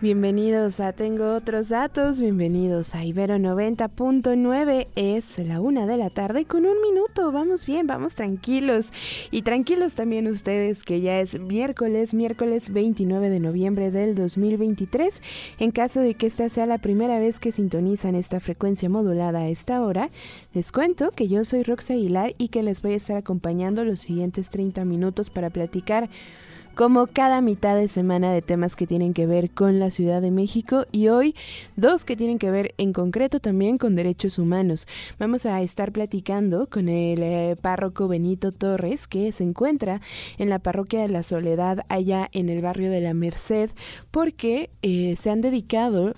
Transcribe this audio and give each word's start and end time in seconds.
Bienvenidos 0.00 0.78
a 0.78 0.92
Tengo 0.92 1.34
otros 1.34 1.70
datos, 1.70 2.20
bienvenidos 2.20 2.94
a 2.94 3.04
Ibero 3.04 3.34
90.9, 3.34 4.86
es 4.94 5.38
la 5.40 5.60
una 5.60 5.86
de 5.86 5.96
la 5.96 6.08
tarde 6.08 6.44
con 6.44 6.66
un 6.66 6.80
minuto, 6.80 7.32
vamos 7.32 7.66
bien, 7.66 7.88
vamos 7.88 8.14
tranquilos. 8.14 8.92
Y 9.32 9.42
tranquilos 9.42 9.94
también 9.94 10.28
ustedes 10.28 10.84
que 10.84 11.00
ya 11.00 11.18
es 11.18 11.40
miércoles, 11.40 12.14
miércoles 12.14 12.72
29 12.72 13.28
de 13.28 13.40
noviembre 13.40 13.90
del 13.90 14.14
2023, 14.14 15.20
en 15.58 15.72
caso 15.72 15.98
de 15.98 16.14
que 16.14 16.28
esta 16.28 16.48
sea 16.48 16.66
la 16.66 16.78
primera 16.78 17.18
vez 17.18 17.40
que 17.40 17.50
sintonizan 17.50 18.14
esta 18.14 18.38
frecuencia 18.38 18.88
modulada 18.88 19.40
a 19.40 19.48
esta 19.48 19.82
hora, 19.82 20.10
les 20.54 20.70
cuento 20.70 21.10
que 21.10 21.26
yo 21.26 21.42
soy 21.42 21.64
Rox 21.64 21.90
Aguilar 21.90 22.36
y 22.38 22.50
que 22.50 22.62
les 22.62 22.82
voy 22.82 22.92
a 22.92 22.96
estar 22.98 23.16
acompañando 23.16 23.84
los 23.84 23.98
siguientes 23.98 24.48
30 24.48 24.84
minutos 24.84 25.28
para 25.28 25.50
platicar 25.50 26.08
como 26.78 27.08
cada 27.08 27.40
mitad 27.40 27.74
de 27.74 27.88
semana 27.88 28.30
de 28.32 28.40
temas 28.40 28.76
que 28.76 28.86
tienen 28.86 29.12
que 29.12 29.26
ver 29.26 29.50
con 29.50 29.80
la 29.80 29.90
Ciudad 29.90 30.22
de 30.22 30.30
México 30.30 30.84
y 30.92 31.08
hoy 31.08 31.34
dos 31.74 32.04
que 32.04 32.14
tienen 32.14 32.38
que 32.38 32.52
ver 32.52 32.72
en 32.78 32.92
concreto 32.92 33.40
también 33.40 33.78
con 33.78 33.96
derechos 33.96 34.38
humanos. 34.38 34.86
Vamos 35.18 35.44
a 35.44 35.60
estar 35.60 35.90
platicando 35.90 36.68
con 36.68 36.88
el 36.88 37.20
eh, 37.24 37.56
párroco 37.60 38.06
Benito 38.06 38.52
Torres 38.52 39.08
que 39.08 39.32
se 39.32 39.42
encuentra 39.42 40.00
en 40.38 40.50
la 40.50 40.60
parroquia 40.60 41.00
de 41.00 41.08
la 41.08 41.24
Soledad 41.24 41.80
allá 41.88 42.28
en 42.30 42.48
el 42.48 42.62
barrio 42.62 42.92
de 42.92 43.00
la 43.00 43.12
Merced 43.12 43.70
porque 44.12 44.70
eh, 44.82 45.16
se 45.16 45.30
han 45.30 45.40
dedicado 45.40 46.14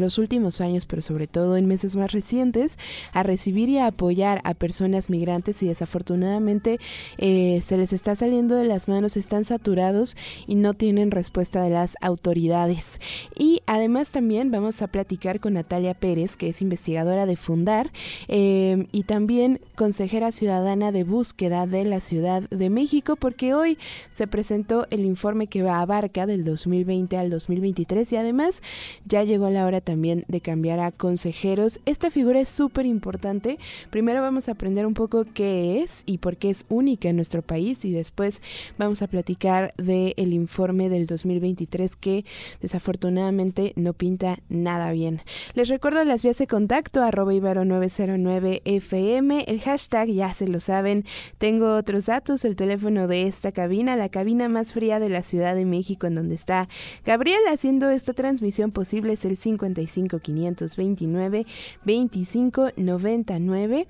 los 0.00 0.18
últimos 0.18 0.60
años, 0.60 0.86
pero 0.86 1.02
sobre 1.02 1.26
todo 1.26 1.56
en 1.56 1.66
meses 1.66 1.96
más 1.96 2.12
recientes, 2.12 2.78
a 3.12 3.22
recibir 3.22 3.68
y 3.68 3.78
a 3.78 3.86
apoyar 3.86 4.40
a 4.44 4.54
personas 4.54 5.10
migrantes 5.10 5.62
y 5.62 5.68
desafortunadamente 5.68 6.78
eh, 7.18 7.62
se 7.64 7.76
les 7.76 7.92
está 7.92 8.16
saliendo 8.16 8.56
de 8.56 8.64
las 8.64 8.88
manos, 8.88 9.16
están 9.16 9.44
saturados 9.44 10.16
y 10.46 10.54
no 10.54 10.74
tienen 10.74 11.10
respuesta 11.10 11.62
de 11.62 11.70
las 11.70 11.96
autoridades. 12.00 13.00
Y 13.36 13.62
además 13.66 14.10
también 14.10 14.50
vamos 14.50 14.82
a 14.82 14.88
platicar 14.88 15.40
con 15.40 15.54
Natalia 15.54 15.94
Pérez, 15.94 16.36
que 16.36 16.48
es 16.48 16.62
investigadora 16.62 17.26
de 17.26 17.36
Fundar 17.36 17.90
eh, 18.28 18.86
y 18.92 19.04
también 19.04 19.60
consejera 19.76 20.32
ciudadana 20.32 20.92
de 20.92 21.04
búsqueda 21.04 21.66
de 21.66 21.84
la 21.84 22.00
Ciudad 22.00 22.48
de 22.48 22.70
México, 22.70 23.16
porque 23.16 23.54
hoy 23.54 23.78
se 24.12 24.26
presentó 24.26 24.86
el 24.90 25.04
informe 25.04 25.46
que 25.46 25.60
abarca 25.68 26.26
del 26.26 26.44
2020 26.44 27.16
al 27.16 27.30
2023 27.30 28.12
y 28.12 28.16
además 28.16 28.62
ya 29.04 29.24
llegó 29.24 29.50
la 29.50 29.66
hora 29.66 29.80
también 29.84 30.24
de 30.28 30.40
cambiar 30.40 30.80
a 30.80 30.90
consejeros. 30.90 31.80
Esta 31.86 32.10
figura 32.10 32.40
es 32.40 32.48
súper 32.48 32.86
importante. 32.86 33.58
Primero 33.90 34.22
vamos 34.22 34.48
a 34.48 34.52
aprender 34.52 34.86
un 34.86 34.94
poco 34.94 35.24
qué 35.32 35.80
es 35.80 36.02
y 36.06 36.18
por 36.18 36.36
qué 36.36 36.50
es 36.50 36.64
única 36.68 37.08
en 37.08 37.16
nuestro 37.16 37.42
país 37.42 37.84
y 37.84 37.92
después 37.92 38.42
vamos 38.78 39.02
a 39.02 39.06
platicar 39.06 39.74
del 39.76 40.14
el 40.16 40.32
informe 40.32 40.88
del 40.88 41.06
2023 41.06 41.96
que 41.96 42.24
desafortunadamente 42.60 43.72
no 43.76 43.92
pinta 43.92 44.38
nada 44.48 44.92
bien. 44.92 45.20
Les 45.54 45.68
recuerdo 45.68 46.04
las 46.04 46.22
vías 46.22 46.38
de 46.38 46.46
contacto 46.46 47.02
arroba 47.02 47.34
ibero 47.34 47.64
909 47.64 48.62
FM, 48.64 49.44
el 49.46 49.60
hashtag 49.60 50.08
ya 50.08 50.32
se 50.32 50.48
lo 50.48 50.60
saben, 50.60 51.04
tengo 51.38 51.76
otros 51.76 52.06
datos, 52.06 52.44
el 52.44 52.56
teléfono 52.56 53.06
de 53.06 53.22
esta 53.26 53.52
cabina, 53.52 53.96
la 53.96 54.08
cabina 54.08 54.48
más 54.48 54.72
fría 54.72 54.98
de 54.98 55.08
la 55.08 55.22
Ciudad 55.22 55.54
de 55.54 55.64
México 55.64 56.06
en 56.06 56.14
donde 56.14 56.34
está 56.34 56.68
Gabriel 57.04 57.40
haciendo 57.50 57.90
esta 57.90 58.14
transmisión 58.14 58.70
posible 58.70 59.12
es 59.12 59.24
el 59.24 59.36
50 59.36 59.73
55 59.74 60.18
529 60.20 61.46
25 61.84 62.70
99. 62.76 63.86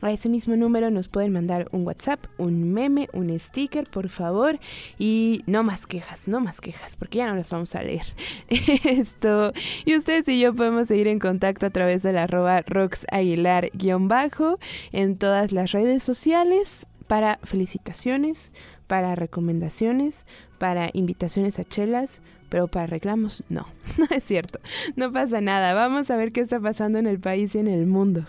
A 0.00 0.12
ese 0.12 0.28
mismo 0.28 0.54
número 0.56 0.90
nos 0.90 1.08
pueden 1.08 1.32
mandar 1.32 1.68
un 1.72 1.84
WhatsApp, 1.84 2.24
un 2.38 2.72
meme, 2.72 3.08
un 3.12 3.36
sticker, 3.38 3.84
por 3.90 4.08
favor. 4.08 4.58
Y 4.98 5.42
no 5.46 5.62
más 5.62 5.86
quejas, 5.86 6.28
no 6.28 6.40
más 6.40 6.60
quejas, 6.60 6.94
porque 6.96 7.18
ya 7.18 7.26
no 7.26 7.34
las 7.34 7.50
vamos 7.50 7.74
a 7.74 7.82
leer. 7.82 8.04
Esto. 8.48 9.52
Y 9.84 9.96
ustedes 9.96 10.28
y 10.28 10.40
yo 10.40 10.54
podemos 10.54 10.88
seguir 10.88 11.08
en 11.08 11.18
contacto 11.18 11.66
a 11.66 11.70
través 11.70 12.02
de 12.02 12.12
la 12.12 12.24
arroba 12.24 12.62
roxaguilar-bajo 12.62 14.58
en 14.92 15.16
todas 15.16 15.52
las 15.52 15.72
redes 15.72 16.02
sociales 16.02 16.86
para 17.06 17.38
felicitaciones, 17.42 18.52
para 18.86 19.14
recomendaciones, 19.14 20.26
para 20.58 20.90
invitaciones 20.92 21.58
a 21.58 21.64
chelas, 21.64 22.20
pero 22.48 22.68
para 22.68 22.86
reclamos 22.86 23.42
no, 23.48 23.66
no 23.98 24.06
es 24.10 24.24
cierto, 24.24 24.58
no 24.96 25.12
pasa 25.12 25.40
nada, 25.40 25.74
vamos 25.74 26.10
a 26.10 26.16
ver 26.16 26.32
qué 26.32 26.40
está 26.40 26.60
pasando 26.60 26.98
en 26.98 27.06
el 27.06 27.18
país 27.18 27.54
y 27.54 27.58
en 27.58 27.68
el 27.68 27.86
mundo. 27.86 28.26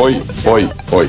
Hoy, 0.00 0.22
hoy, 0.46 0.68
hoy. 0.92 1.08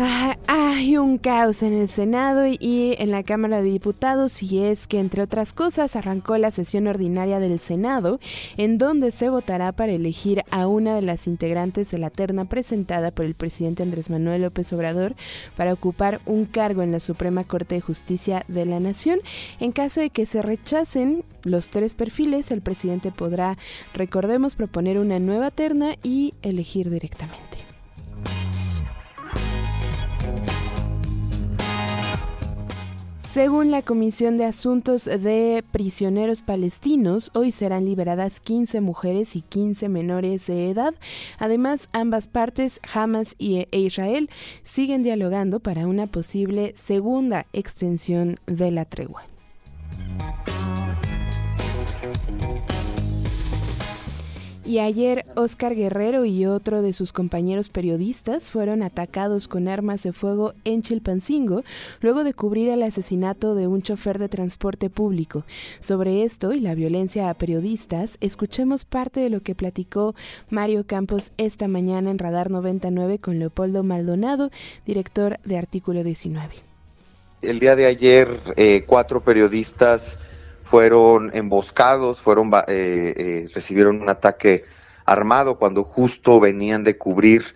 Ah, 0.00 0.36
hay 0.46 0.96
un 0.96 1.18
caos 1.18 1.64
en 1.64 1.72
el 1.72 1.88
Senado 1.88 2.46
y 2.46 2.94
en 2.98 3.10
la 3.10 3.24
Cámara 3.24 3.60
de 3.60 3.68
Diputados 3.68 4.44
y 4.44 4.62
es 4.62 4.86
que, 4.86 5.00
entre 5.00 5.22
otras 5.22 5.52
cosas, 5.52 5.96
arrancó 5.96 6.38
la 6.38 6.52
sesión 6.52 6.86
ordinaria 6.86 7.40
del 7.40 7.58
Senado, 7.58 8.20
en 8.56 8.78
donde 8.78 9.10
se 9.10 9.28
votará 9.28 9.72
para 9.72 9.90
elegir 9.90 10.44
a 10.52 10.68
una 10.68 10.94
de 10.94 11.02
las 11.02 11.26
integrantes 11.26 11.90
de 11.90 11.98
la 11.98 12.10
terna 12.10 12.44
presentada 12.44 13.10
por 13.10 13.24
el 13.24 13.34
presidente 13.34 13.82
Andrés 13.82 14.08
Manuel 14.08 14.42
López 14.42 14.72
Obrador 14.72 15.16
para 15.56 15.72
ocupar 15.72 16.20
un 16.26 16.44
cargo 16.44 16.82
en 16.82 16.92
la 16.92 17.00
Suprema 17.00 17.42
Corte 17.42 17.74
de 17.74 17.80
Justicia 17.80 18.44
de 18.46 18.66
la 18.66 18.78
Nación. 18.78 19.18
En 19.58 19.72
caso 19.72 20.00
de 20.00 20.10
que 20.10 20.26
se 20.26 20.42
rechacen 20.42 21.24
los 21.42 21.70
tres 21.70 21.96
perfiles, 21.96 22.52
el 22.52 22.60
presidente 22.60 23.10
podrá, 23.10 23.58
recordemos, 23.94 24.54
proponer 24.54 25.00
una 25.00 25.18
nueva 25.18 25.50
terna 25.50 25.96
y 26.04 26.34
elegir 26.42 26.88
directamente. 26.88 27.67
Según 33.32 33.70
la 33.70 33.82
Comisión 33.82 34.38
de 34.38 34.46
Asuntos 34.46 35.04
de 35.04 35.62
Prisioneros 35.70 36.40
Palestinos, 36.40 37.30
hoy 37.34 37.50
serán 37.50 37.84
liberadas 37.84 38.40
15 38.40 38.80
mujeres 38.80 39.36
y 39.36 39.42
15 39.42 39.90
menores 39.90 40.46
de 40.46 40.70
edad. 40.70 40.94
Además, 41.38 41.90
ambas 41.92 42.26
partes, 42.26 42.80
Hamas 42.90 43.36
e 43.38 43.68
Israel, 43.70 44.30
siguen 44.62 45.02
dialogando 45.02 45.60
para 45.60 45.86
una 45.86 46.06
posible 46.06 46.72
segunda 46.74 47.44
extensión 47.52 48.36
de 48.46 48.70
la 48.70 48.86
tregua. 48.86 49.24
Y 54.68 54.80
ayer 54.80 55.24
Oscar 55.34 55.74
Guerrero 55.74 56.26
y 56.26 56.44
otro 56.44 56.82
de 56.82 56.92
sus 56.92 57.14
compañeros 57.14 57.70
periodistas 57.70 58.50
fueron 58.50 58.82
atacados 58.82 59.48
con 59.48 59.66
armas 59.66 60.02
de 60.02 60.12
fuego 60.12 60.52
en 60.64 60.82
Chilpancingo 60.82 61.64
luego 62.02 62.22
de 62.22 62.34
cubrir 62.34 62.68
el 62.68 62.82
asesinato 62.82 63.54
de 63.54 63.66
un 63.66 63.80
chofer 63.80 64.18
de 64.18 64.28
transporte 64.28 64.90
público. 64.90 65.44
Sobre 65.80 66.22
esto 66.22 66.52
y 66.52 66.60
la 66.60 66.74
violencia 66.74 67.30
a 67.30 67.34
periodistas, 67.34 68.18
escuchemos 68.20 68.84
parte 68.84 69.20
de 69.20 69.30
lo 69.30 69.40
que 69.40 69.54
platicó 69.54 70.14
Mario 70.50 70.84
Campos 70.86 71.32
esta 71.38 71.66
mañana 71.66 72.10
en 72.10 72.18
Radar 72.18 72.50
99 72.50 73.20
con 73.20 73.38
Leopoldo 73.38 73.82
Maldonado, 73.82 74.50
director 74.84 75.40
de 75.46 75.56
Artículo 75.56 76.04
19. 76.04 76.56
El 77.40 77.58
día 77.58 77.74
de 77.74 77.86
ayer, 77.86 78.38
eh, 78.56 78.84
cuatro 78.86 79.22
periodistas 79.22 80.18
fueron 80.68 81.30
emboscados, 81.34 82.20
fueron 82.20 82.50
eh, 82.68 83.14
eh, 83.16 83.48
recibieron 83.54 84.02
un 84.02 84.10
ataque 84.10 84.64
armado 85.06 85.58
cuando 85.58 85.82
justo 85.82 86.38
venían 86.40 86.84
de 86.84 86.98
cubrir 86.98 87.54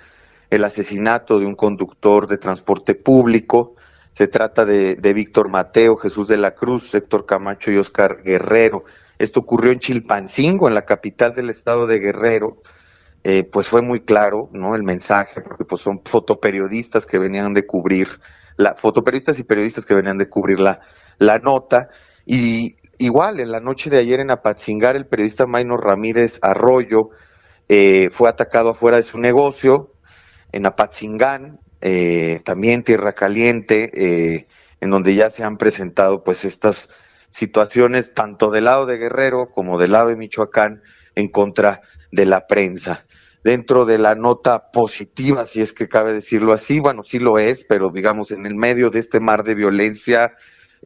el 0.48 0.64
asesinato 0.64 1.38
de 1.38 1.44
un 1.44 1.54
conductor 1.54 2.26
de 2.26 2.38
transporte 2.38 2.94
público. 2.94 3.74
Se 4.12 4.28
trata 4.28 4.64
de, 4.64 5.12
Víctor 5.14 5.50
Mateo, 5.50 5.96
Jesús 5.96 6.26
de 6.26 6.38
la 6.38 6.54
Cruz, 6.54 6.94
Héctor 6.94 7.26
Camacho 7.26 7.70
y 7.70 7.76
Oscar 7.76 8.22
Guerrero. 8.22 8.84
Esto 9.18 9.40
ocurrió 9.40 9.72
en 9.72 9.78
Chilpancingo, 9.78 10.66
en 10.68 10.74
la 10.74 10.86
capital 10.86 11.34
del 11.34 11.50
estado 11.50 11.86
de 11.86 11.98
Guerrero. 11.98 12.62
Eh, 13.24 13.44
pues 13.44 13.68
fue 13.68 13.82
muy 13.82 14.00
claro, 14.00 14.48
¿no? 14.52 14.74
El 14.74 14.82
mensaje, 14.82 15.42
porque 15.42 15.64
pues 15.64 15.82
son 15.82 16.00
fotoperiodistas 16.04 17.06
que 17.06 17.18
venían 17.18 17.52
de 17.52 17.66
cubrir, 17.66 18.08
la, 18.56 18.74
fotoperiodistas 18.74 19.38
y 19.38 19.44
periodistas 19.44 19.84
que 19.84 19.94
venían 19.94 20.18
de 20.18 20.28
cubrir 20.28 20.60
la, 20.60 20.80
la 21.18 21.38
nota. 21.38 21.88
Y 22.24 22.76
igual, 23.02 23.40
en 23.40 23.50
la 23.50 23.60
noche 23.60 23.90
de 23.90 23.98
ayer 23.98 24.20
en 24.20 24.30
Apatzingar, 24.30 24.96
el 24.96 25.06
periodista 25.06 25.46
Maino 25.46 25.76
Ramírez 25.76 26.38
Arroyo 26.42 27.10
eh, 27.68 28.10
fue 28.10 28.28
atacado 28.28 28.70
afuera 28.70 28.98
de 28.98 29.02
su 29.02 29.18
negocio, 29.18 29.92
en 30.52 30.66
Apatzingán, 30.66 31.60
eh, 31.80 32.40
también 32.44 32.82
Tierra 32.84 33.12
Caliente, 33.14 33.90
eh, 33.94 34.46
en 34.80 34.90
donde 34.90 35.14
ya 35.14 35.30
se 35.30 35.42
han 35.44 35.56
presentado 35.56 36.22
pues 36.22 36.44
estas 36.44 36.88
situaciones 37.30 38.12
tanto 38.12 38.50
del 38.50 38.64
lado 38.64 38.86
de 38.86 38.98
Guerrero 38.98 39.50
como 39.54 39.78
del 39.78 39.92
lado 39.92 40.08
de 40.08 40.16
Michoacán 40.16 40.82
en 41.14 41.28
contra 41.28 41.80
de 42.10 42.26
la 42.26 42.46
prensa. 42.46 43.06
Dentro 43.42 43.86
de 43.86 43.98
la 43.98 44.14
nota 44.14 44.70
positiva, 44.70 45.46
si 45.46 45.62
es 45.62 45.72
que 45.72 45.88
cabe 45.88 46.12
decirlo 46.12 46.52
así, 46.52 46.78
bueno, 46.78 47.02
sí 47.02 47.18
lo 47.18 47.38
es, 47.38 47.64
pero 47.64 47.90
digamos 47.90 48.30
en 48.30 48.46
el 48.46 48.54
medio 48.54 48.90
de 48.90 49.00
este 49.00 49.18
mar 49.18 49.42
de 49.42 49.54
violencia 49.54 50.34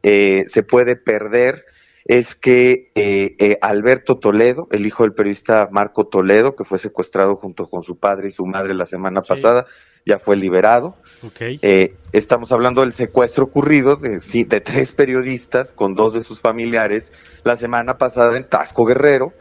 se 0.01 0.63
puede 0.63 0.95
perder 0.95 1.65
es 2.07 2.35
que 2.35 2.89
eh, 2.95 3.35
eh, 3.37 3.57
Alberto 3.61 4.17
Toledo, 4.17 4.69
el 4.71 4.85
hijo 4.85 5.03
del 5.03 5.13
periodista 5.13 5.67
Marco 5.71 6.07
Toledo, 6.07 6.55
que 6.55 6.63
fue 6.63 6.79
secuestrado 6.79 7.35
junto 7.35 7.69
con 7.69 7.83
su 7.83 7.97
padre 7.97 8.29
y 8.29 8.31
su 8.31 8.45
madre 8.45 8.73
la 8.73 8.85
semana 8.85 9.21
pasada, 9.21 9.65
ya 10.05 10.17
fue 10.17 10.37
liberado. 10.37 10.95
Eh, 11.39 11.95
estamos 12.13 12.53
hablando 12.53 12.79
del 12.79 12.93
secuestro 12.93 13.43
ocurrido 13.43 13.97
de, 13.97 14.19
de 14.21 14.61
tres 14.61 14.93
periodistas 14.93 15.73
con 15.73 15.95
dos 15.95 16.13
de 16.13 16.23
sus 16.23 16.39
familiares 16.39 17.11
la 17.43 17.57
semana 17.57 17.97
pasada 17.97 18.37
en 18.37 18.47
Tasco 18.47 18.85
Guerrero. 18.85 19.33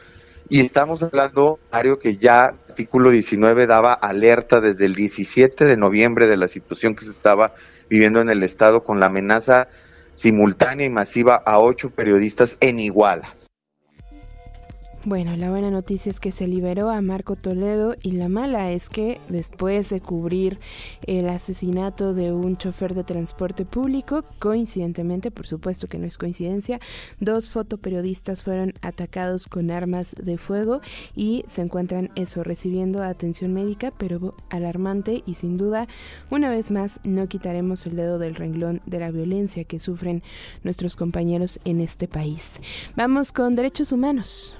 Y 0.48 0.60
estamos 0.60 1.04
hablando, 1.04 1.60
Mario, 1.70 2.00
que 2.00 2.16
ya 2.16 2.54
artículo 2.69 3.10
19 3.10 3.69
daba 3.69 3.94
alerta 3.94 4.60
desde 4.60 4.86
el 4.86 4.96
17 4.96 5.64
de 5.64 5.76
noviembre 5.76 6.26
de 6.26 6.36
la 6.36 6.48
situación 6.48 6.96
que 6.96 7.04
se 7.04 7.12
estaba 7.12 7.54
viviendo 7.88 8.20
en 8.20 8.28
el 8.28 8.42
Estado 8.42 8.82
con 8.82 8.98
la 8.98 9.06
amenaza 9.06 9.69
simultánea 10.16 10.86
y 10.86 10.90
masiva 10.90 11.36
a 11.36 11.60
ocho 11.60 11.90
periodistas 11.90 12.56
en 12.60 12.80
Iguala. 12.80 13.32
Bueno, 15.06 15.37
la 15.37 15.50
buena 15.50 15.70
noticia 15.70 16.11
es 16.11 16.19
que 16.19 16.32
se 16.32 16.49
liberó 16.49 16.91
a 16.91 17.00
Marco 17.00 17.37
Toledo 17.37 17.94
y 18.03 18.11
la 18.11 18.29
mala 18.29 18.73
es 18.73 18.88
que 18.88 19.20
después 19.29 19.88
de 19.91 20.00
cubrir 20.00 20.58
el 21.06 21.29
asesinato 21.29 22.12
de 22.12 22.32
un 22.32 22.56
chofer 22.56 22.93
de 22.93 23.05
transporte 23.05 23.64
público, 23.64 24.25
coincidentemente, 24.41 25.31
por 25.31 25.47
supuesto 25.47 25.87
que 25.87 26.00
no 26.00 26.06
es 26.06 26.19
coincidencia, 26.19 26.81
dos 27.20 27.50
fotoperiodistas 27.50 28.43
fueron 28.43 28.75
atacados 28.82 29.47
con 29.47 29.70
armas 29.70 30.17
de 30.20 30.38
fuego 30.38 30.81
y 31.14 31.44
se 31.47 31.62
encuentran 31.62 32.11
eso, 32.17 32.43
recibiendo 32.43 33.05
atención 33.05 33.53
médica, 33.55 33.93
pero 33.97 34.35
alarmante 34.50 35.23
y 35.25 35.35
sin 35.35 35.56
duda, 35.56 35.87
una 36.31 36.50
vez 36.50 36.73
más, 36.73 36.99
no 37.05 37.29
quitaremos 37.29 37.87
el 37.87 37.94
dedo 37.94 38.19
del 38.19 38.35
renglón 38.35 38.82
de 38.87 38.99
la 38.99 39.12
violencia 39.12 39.62
que 39.62 39.79
sufren 39.79 40.25
nuestros 40.64 40.97
compañeros 40.97 41.61
en 41.64 41.81
este 41.81 42.08
país. 42.08 42.61
Vamos 42.97 43.31
con 43.31 43.55
derechos 43.55 43.93
humanos. 43.93 44.56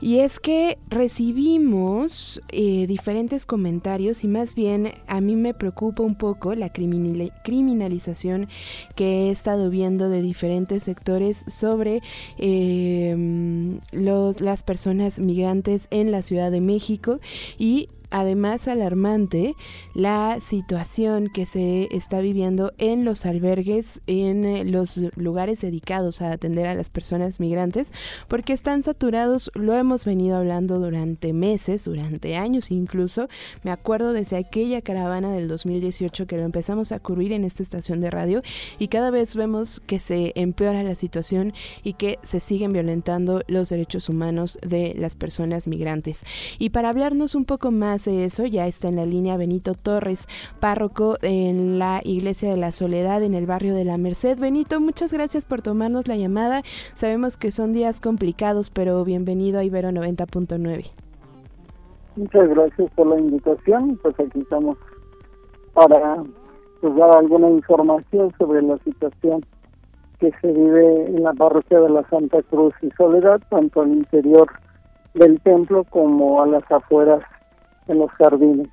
Y 0.00 0.20
es 0.20 0.38
que 0.38 0.78
recibimos 0.88 2.40
eh, 2.50 2.86
diferentes 2.86 3.46
comentarios 3.46 4.22
y 4.22 4.28
más 4.28 4.54
bien 4.54 4.92
a 5.08 5.20
mí 5.20 5.34
me 5.34 5.54
preocupa 5.54 6.04
un 6.04 6.14
poco 6.14 6.54
la 6.54 6.70
criminalización 6.72 8.48
que 8.94 9.26
he 9.26 9.30
estado 9.30 9.70
viendo 9.70 10.08
de 10.08 10.22
diferentes 10.22 10.84
sectores 10.84 11.44
sobre 11.48 12.00
em, 12.36 13.80
los, 13.90 14.40
las 14.40 14.62
personas 14.62 15.18
migrantes 15.18 15.88
en 15.90 16.12
la 16.12 16.22
Ciudad 16.22 16.52
de 16.52 16.60
México 16.60 17.18
y 17.58 17.88
además 18.10 18.68
alarmante 18.68 19.54
la 19.94 20.38
situación 20.40 21.28
que 21.32 21.46
se 21.46 21.88
está 21.90 22.20
viviendo 22.20 22.72
en 22.78 23.04
los 23.04 23.26
albergues, 23.26 24.02
en 24.06 24.44
eh, 24.44 24.64
los 24.64 24.98
lugares 25.16 25.60
dedicados 25.60 26.22
a 26.22 26.32
atender 26.32 26.66
a 26.66 26.74
las 26.74 26.90
personas 26.90 27.40
migrantes, 27.40 27.92
porque 28.28 28.52
están 28.52 28.82
saturados, 28.82 29.50
lo 29.54 29.74
hemos 29.74 30.04
venido 30.04 30.36
hablando 30.36 30.78
durante 30.78 31.32
meses, 31.32 31.84
durante 31.84 32.36
años 32.36 32.70
incluso, 32.70 33.28
me 33.62 33.70
acuerdo 33.70 34.12
desde 34.12 34.36
aquella 34.36 34.82
caravana 34.82 35.32
del 35.32 35.48
2018 35.48 36.26
que 36.26 36.36
lo 36.36 36.44
empezamos 36.44 36.92
a 36.92 37.00
cubrir 37.00 37.32
en 37.32 37.44
esta 37.44 37.62
estación 37.62 38.00
de 38.00 38.10
radio 38.10 38.42
y 38.78 38.88
cada 38.88 39.10
vez 39.10 39.34
vemos 39.34 39.80
que 39.80 39.98
se 39.98 40.32
empeora 40.34 40.82
la 40.82 40.94
situación 40.94 41.52
y 41.82 41.94
que 41.94 42.18
se 42.22 42.40
siguen 42.40 42.72
violentando 42.72 43.42
los 43.48 43.68
derechos 43.68 44.08
humanos 44.08 44.58
de 44.62 44.94
las 44.96 45.16
personas 45.16 45.66
migrantes. 45.66 46.24
Y 46.58 46.70
para 46.70 46.90
hablarnos 46.90 47.34
un 47.34 47.44
poco 47.44 47.70
más 47.70 47.97
eso, 48.06 48.46
ya 48.46 48.66
está 48.66 48.88
en 48.88 48.96
la 48.96 49.06
línea 49.06 49.36
Benito 49.36 49.74
Torres, 49.74 50.28
párroco 50.60 51.16
en 51.22 51.78
la 51.78 52.00
Iglesia 52.04 52.50
de 52.50 52.56
la 52.56 52.70
Soledad 52.70 53.22
en 53.22 53.34
el 53.34 53.46
barrio 53.46 53.74
de 53.74 53.84
la 53.84 53.96
Merced. 53.96 54.38
Benito, 54.38 54.80
muchas 54.80 55.12
gracias 55.12 55.44
por 55.44 55.62
tomarnos 55.62 56.06
la 56.06 56.16
llamada. 56.16 56.62
Sabemos 56.94 57.36
que 57.36 57.50
son 57.50 57.72
días 57.72 58.00
complicados, 58.00 58.70
pero 58.70 59.04
bienvenido 59.04 59.58
a 59.58 59.64
Ibero 59.64 59.90
90.9. 59.90 60.92
Muchas 62.16 62.48
gracias 62.48 62.90
por 62.94 63.06
la 63.08 63.18
invitación. 63.18 63.98
Pues 64.02 64.14
aquí 64.20 64.40
estamos 64.40 64.76
para 65.72 66.22
pues, 66.80 66.96
dar 66.96 67.10
alguna 67.16 67.48
información 67.50 68.32
sobre 68.38 68.62
la 68.62 68.78
situación 68.78 69.44
que 70.18 70.32
se 70.40 70.52
vive 70.52 71.06
en 71.06 71.22
la 71.22 71.32
parroquia 71.32 71.80
de 71.80 71.90
la 71.90 72.08
Santa 72.08 72.42
Cruz 72.42 72.74
y 72.82 72.90
Soledad, 72.90 73.40
tanto 73.50 73.82
al 73.82 73.90
interior 73.90 74.48
del 75.14 75.40
templo 75.40 75.84
como 75.84 76.42
a 76.42 76.46
las 76.46 76.70
afueras 76.70 77.22
en 77.88 77.98
los 77.98 78.10
jardines. 78.12 78.68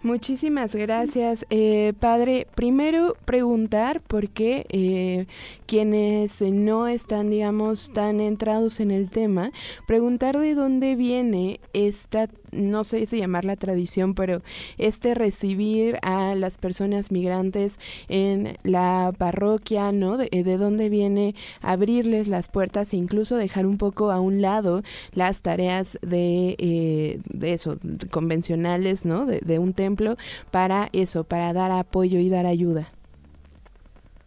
Muchísimas 0.00 0.76
gracias, 0.76 1.44
eh, 1.50 1.92
padre. 1.98 2.46
Primero 2.54 3.16
preguntar 3.24 4.00
por 4.00 4.28
qué 4.28 4.64
eh, 4.68 5.26
quienes 5.66 6.40
no 6.40 6.86
están, 6.86 7.30
digamos, 7.30 7.90
tan 7.92 8.20
entrados 8.20 8.78
en 8.78 8.92
el 8.92 9.10
tema, 9.10 9.50
preguntar 9.88 10.38
de 10.38 10.54
dónde 10.54 10.94
viene 10.94 11.58
esta 11.72 12.28
no 12.52 12.84
sé 12.84 13.06
si 13.06 13.18
llamarla 13.18 13.56
tradición, 13.56 14.14
pero 14.14 14.40
este 14.78 15.14
recibir 15.14 15.98
a 16.02 16.34
las 16.34 16.58
personas 16.58 17.12
migrantes 17.12 17.78
en 18.08 18.56
la 18.62 19.12
parroquia, 19.16 19.92
¿no? 19.92 20.16
De, 20.16 20.28
dónde 20.58 20.88
viene 20.88 21.34
abrirles 21.62 22.28
las 22.28 22.48
puertas 22.48 22.92
e 22.92 22.96
incluso 22.96 23.36
dejar 23.36 23.66
un 23.66 23.78
poco 23.78 24.10
a 24.10 24.20
un 24.20 24.40
lado 24.42 24.82
las 25.12 25.42
tareas 25.42 25.98
de, 26.02 26.56
eh, 26.58 27.20
de 27.26 27.52
eso, 27.52 27.76
convencionales, 28.10 29.06
¿no? 29.06 29.26
De, 29.26 29.40
de 29.40 29.58
un 29.58 29.72
templo 29.72 30.16
para 30.50 30.88
eso, 30.92 31.24
para 31.24 31.52
dar 31.52 31.70
apoyo 31.70 32.18
y 32.18 32.28
dar 32.28 32.46
ayuda. 32.46 32.88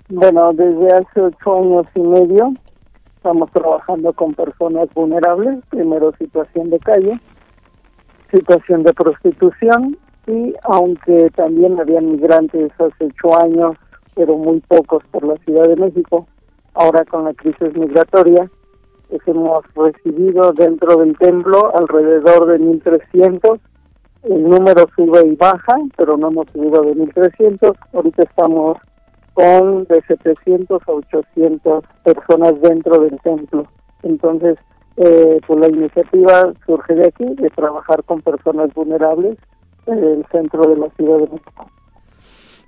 Bueno, 0.09 0.51
desde 0.53 0.87
hace 0.87 1.21
ocho 1.21 1.57
años 1.57 1.85
y 1.95 2.01
medio 2.01 2.53
estamos 3.21 3.51
trabajando 3.51 4.11
con 4.13 4.33
personas 4.33 4.89
vulnerables, 4.95 5.63
primero 5.69 6.11
situación 6.17 6.71
de 6.71 6.79
calle, 6.79 7.19
situación 8.31 8.83
de 8.83 8.93
prostitución 8.93 9.97
y 10.27 10.53
aunque 10.63 11.29
también 11.35 11.79
habían 11.79 12.11
migrantes 12.11 12.71
hace 12.79 13.05
ocho 13.05 13.37
años, 13.41 13.75
pero 14.15 14.37
muy 14.37 14.59
pocos 14.61 15.03
por 15.11 15.25
la 15.25 15.35
Ciudad 15.37 15.67
de 15.67 15.75
México, 15.75 16.27
ahora 16.73 17.03
con 17.05 17.25
la 17.25 17.33
crisis 17.33 17.75
migratoria, 17.75 18.49
pues 19.09 19.21
hemos 19.27 19.63
recibido 19.75 20.53
dentro 20.53 20.95
del 20.97 21.17
templo 21.17 21.75
alrededor 21.75 22.47
de 22.47 22.59
1.300. 22.59 23.59
El 24.23 24.43
número 24.43 24.85
sube 24.95 25.27
y 25.27 25.35
baja, 25.35 25.75
pero 25.97 26.15
no 26.15 26.29
hemos 26.29 26.47
subido 26.53 26.81
de 26.83 26.95
1.300. 26.95 27.75
Ahorita 27.93 28.23
estamos 28.23 28.77
con 29.33 29.85
de 29.85 30.01
700 30.07 30.81
a 30.87 30.91
800 30.91 31.83
personas 32.03 32.61
dentro 32.61 32.99
del 32.99 33.19
templo. 33.21 33.65
Entonces, 34.03 34.57
eh, 34.97 35.39
pues 35.45 35.59
la 35.59 35.67
iniciativa 35.67 36.53
surge 36.65 36.95
de 36.95 37.07
aquí, 37.07 37.25
de 37.25 37.49
trabajar 37.49 38.03
con 38.03 38.21
personas 38.21 38.73
vulnerables 38.73 39.37
en 39.87 40.03
el 40.03 40.25
centro 40.31 40.63
de 40.67 40.77
la 40.77 40.89
Ciudad 40.91 41.17
de 41.19 41.27
México. 41.27 41.65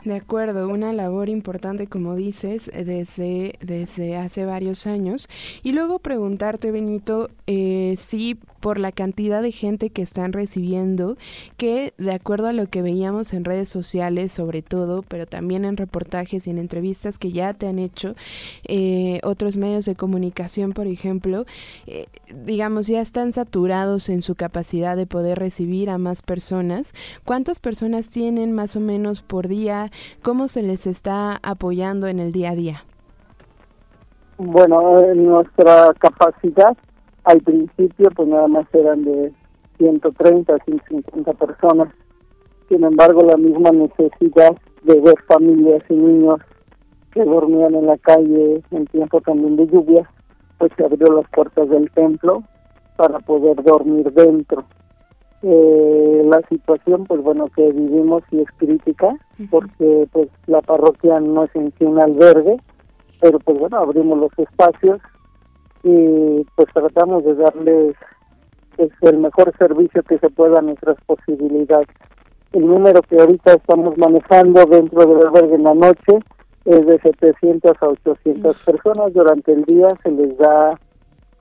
De 0.05 0.15
acuerdo, 0.15 0.67
una 0.67 0.91
labor 0.91 1.29
importante, 1.29 1.87
como 1.87 2.15
dices, 2.15 2.69
desde, 2.73 3.53
desde 3.61 4.17
hace 4.17 4.45
varios 4.45 4.85
años. 4.85 5.29
Y 5.63 5.71
luego 5.71 5.99
preguntarte, 5.99 6.71
Benito, 6.71 7.29
eh, 7.47 7.95
si 7.97 8.37
por 8.63 8.79
la 8.79 8.93
cantidad 8.93 9.41
de 9.41 9.51
gente 9.51 9.89
que 9.89 10.01
están 10.01 10.31
recibiendo, 10.31 11.17
que 11.57 11.93
de 11.97 12.13
acuerdo 12.13 12.47
a 12.47 12.53
lo 12.53 12.67
que 12.67 12.81
veíamos 12.81 13.33
en 13.33 13.43
redes 13.43 13.67
sociales 13.67 14.31
sobre 14.31 14.61
todo, 14.61 15.01
pero 15.01 15.25
también 15.25 15.65
en 15.65 15.75
reportajes 15.75 16.47
y 16.47 16.49
en 16.49 16.57
entrevistas 16.57 17.19
que 17.19 17.33
ya 17.33 17.53
te 17.53 17.67
han 17.67 17.77
hecho 17.77 18.15
eh, 18.65 19.19
otros 19.23 19.57
medios 19.57 19.83
de 19.83 19.95
comunicación, 19.95 20.71
por 20.71 20.87
ejemplo, 20.87 21.45
eh, 21.87 22.05
digamos, 22.45 22.87
ya 22.87 23.01
están 23.01 23.33
saturados 23.33 24.07
en 24.07 24.21
su 24.21 24.35
capacidad 24.35 24.95
de 24.95 25.07
poder 25.07 25.39
recibir 25.39 25.89
a 25.89 25.97
más 25.97 26.21
personas. 26.21 26.93
¿Cuántas 27.25 27.59
personas 27.59 28.07
tienen 28.07 28.53
más 28.53 28.77
o 28.77 28.79
menos 28.79 29.21
por 29.21 29.49
día? 29.49 29.91
¿Cómo 30.21 30.47
se 30.47 30.63
les 30.63 30.87
está 30.87 31.39
apoyando 31.43 32.07
en 32.07 32.19
el 32.19 32.31
día 32.31 32.51
a 32.51 32.55
día? 32.55 32.83
Bueno, 34.37 35.01
nuestra 35.13 35.93
capacidad 35.99 36.75
al 37.23 37.39
principio 37.41 38.09
pues 38.15 38.27
nada 38.27 38.47
más 38.47 38.65
eran 38.73 39.03
de 39.03 39.31
130, 39.77 40.57
150 40.65 41.33
personas. 41.33 41.93
Sin 42.69 42.83
embargo, 42.83 43.21
la 43.21 43.37
misma 43.37 43.71
necesidad 43.71 44.55
de 44.83 44.99
ver 44.99 45.15
familias 45.27 45.83
y 45.89 45.93
niños 45.93 46.39
que 47.11 47.23
dormían 47.23 47.75
en 47.75 47.87
la 47.87 47.97
calle 47.97 48.63
en 48.71 48.85
tiempo 48.87 49.21
también 49.21 49.55
de 49.55 49.67
lluvia, 49.67 50.09
pues 50.57 50.71
se 50.75 50.83
abrió 50.83 51.13
las 51.13 51.29
puertas 51.29 51.69
del 51.69 51.89
templo 51.91 52.43
para 52.97 53.19
poder 53.19 53.61
dormir 53.63 54.11
dentro. 54.13 54.65
Eh, 55.45 56.21
la 56.25 56.41
situación, 56.47 57.03
pues 57.03 57.21
bueno, 57.21 57.49
que 57.53 57.69
vivimos 57.69 58.23
y 58.31 58.39
es 58.39 58.47
crítica, 58.55 59.13
porque 59.51 60.07
pues 60.13 60.29
la 60.47 60.61
parroquia 60.61 61.19
no 61.19 61.43
es 61.43 61.53
en 61.53 61.73
sí 61.77 61.83
un 61.83 62.01
albergue, 62.01 62.55
pero 63.19 63.39
pues 63.39 63.59
bueno, 63.59 63.77
abrimos 63.77 64.19
los 64.19 64.31
espacios 64.39 64.99
y 65.83 66.45
pues 66.55 66.69
tratamos 66.73 67.25
de 67.25 67.35
darles 67.35 67.95
pues, 68.77 68.89
el 69.01 69.17
mejor 69.17 69.53
servicio 69.57 70.01
que 70.03 70.17
se 70.17 70.29
pueda 70.29 70.59
a 70.59 70.61
nuestras 70.61 70.95
posibilidades. 71.05 71.89
El 72.53 72.65
número 72.65 73.01
que 73.01 73.19
ahorita 73.19 73.55
estamos 73.55 73.97
manejando 73.97 74.65
dentro 74.65 75.05
del 75.05 75.27
albergue 75.27 75.55
en 75.55 75.63
la 75.63 75.73
noche 75.73 76.19
es 76.63 76.85
de 76.85 76.99
700 76.99 77.71
a 77.81 77.87
800 77.89 78.57
personas. 78.63 79.13
Durante 79.13 79.51
el 79.51 79.65
día 79.65 79.89
se 80.03 80.11
les 80.11 80.37
da 80.37 80.79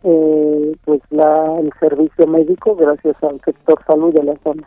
eh, 0.04 0.76
pues 0.85 1.00
la, 1.11 1.59
el 1.61 1.71
servicio 1.80 2.26
médico 2.26 2.75
gracias 2.76 3.16
al 3.23 3.40
sector 3.44 3.82
salud 3.87 4.12
de 4.14 4.25
la 4.25 4.37
zona. 4.42 4.66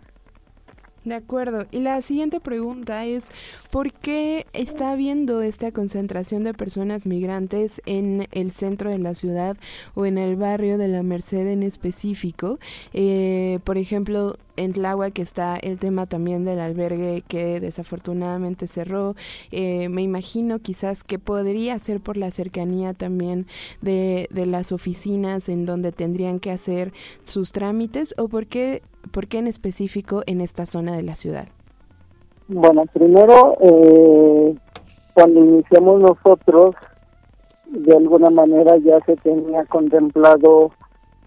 De 1.06 1.14
acuerdo. 1.14 1.66
Y 1.70 1.82
la 1.82 2.02
siguiente 2.02 2.40
pregunta 2.40 3.06
es, 3.06 3.30
¿por 3.70 3.94
qué 3.94 4.48
está 4.54 4.92
habiendo 4.92 5.44
esta 5.44 5.72
concentración 5.72 6.44
de 6.44 6.56
personas 6.56 7.06
migrantes 7.06 7.80
en 7.86 8.28
el 8.32 8.50
centro 8.50 8.90
de 8.90 8.98
la 8.98 9.14
ciudad 9.14 9.56
o 9.94 10.08
en 10.08 10.18
el 10.18 10.36
barrio 10.36 10.80
de 10.80 10.88
la 10.88 11.04
Merced 11.04 11.48
en 11.48 11.62
específico? 11.62 12.58
Eh, 12.94 13.60
por 13.64 13.78
ejemplo, 13.78 14.38
en 14.58 14.74
que 15.14 15.22
está 15.22 15.58
el 15.58 15.80
tema 15.80 16.06
también 16.06 16.46
del 16.46 16.60
albergue 16.60 17.24
que 17.28 17.60
desafortunadamente 17.60 18.68
cerró. 18.68 19.16
Eh, 19.52 19.90
me 19.90 20.02
imagino 20.02 20.60
quizás 20.60 21.04
que 21.04 21.20
podría 21.20 21.78
ser 21.80 22.00
por 22.00 22.18
la 22.18 22.32
cercanía 22.32 22.94
también 22.94 23.48
de, 23.82 24.28
de 24.32 24.46
las 24.46 24.72
oficinas 24.72 25.50
en 25.50 25.66
donde 25.66 25.92
tendrían 25.92 26.40
que 26.40 26.52
hacer 26.52 26.94
sus 27.24 27.52
trámites 27.52 28.14
o 28.18 28.28
por 28.28 28.48
qué 28.48 28.82
¿Por 29.12 29.28
qué 29.28 29.38
en 29.38 29.48
específico 29.48 30.24
en 30.26 30.42
esta 30.42 30.66
zona 30.66 30.96
de 30.96 31.04
la 31.04 31.16
ciudad? 31.16 31.48
Bueno, 32.48 32.86
primero, 32.92 33.58
eh, 33.62 34.56
cuando 35.14 35.40
iniciamos 35.40 36.02
nosotros, 36.02 36.76
de 37.68 37.96
alguna 37.96 38.30
manera 38.30 38.78
ya 38.78 39.00
se 39.06 39.16
tenía 39.18 39.66
contemplado 39.66 40.72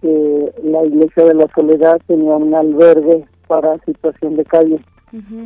que 0.01 0.53
la 0.63 0.85
Iglesia 0.85 1.25
de 1.25 1.35
la 1.35 1.47
Soledad 1.55 2.01
tenía 2.07 2.37
un 2.37 2.55
albergue 2.55 3.25
para 3.47 3.79
situación 3.81 4.37
de 4.37 4.45
calle. 4.45 4.81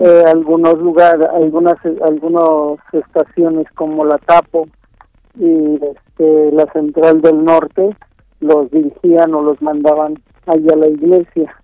Eh, 0.01 0.25
algunos 0.27 0.79
lugares, 0.79 1.27
algunas 1.33 1.77
algunas 2.03 2.79
estaciones 2.93 3.67
como 3.75 4.05
la 4.05 4.19
Tapo 4.19 4.67
y 5.39 5.75
este, 5.75 6.51
la 6.53 6.67
Central 6.73 7.21
del 7.21 7.45
Norte 7.45 7.91
los 8.41 8.71
dirigían 8.73 9.35
o 9.35 9.43
los 9.43 9.63
mandaban 9.63 10.21
allá 10.47 10.73
a 10.73 10.77
la 10.77 10.89
iglesia 10.89 11.55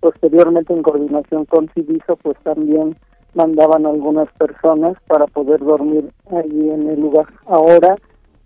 posteriormente 0.00 0.72
en 0.72 0.82
coordinación 0.82 1.44
con 1.46 1.68
Civiso 1.70 2.16
pues 2.16 2.36
también 2.44 2.96
mandaban 3.34 3.86
algunas 3.86 4.30
personas 4.34 4.96
para 5.08 5.26
poder 5.26 5.58
dormir 5.60 6.10
allí 6.30 6.70
en 6.70 6.88
el 6.88 7.00
lugar. 7.00 7.26
Ahora 7.46 7.96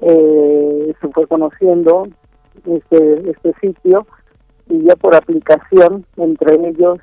eh, 0.00 0.94
se 1.00 1.08
fue 1.08 1.26
conociendo 1.26 2.08
este, 2.66 3.30
este 3.30 3.54
sitio 3.60 4.06
y 4.68 4.84
ya 4.84 4.96
por 4.96 5.14
aplicación 5.14 6.04
entre 6.16 6.54
ellos 6.68 6.98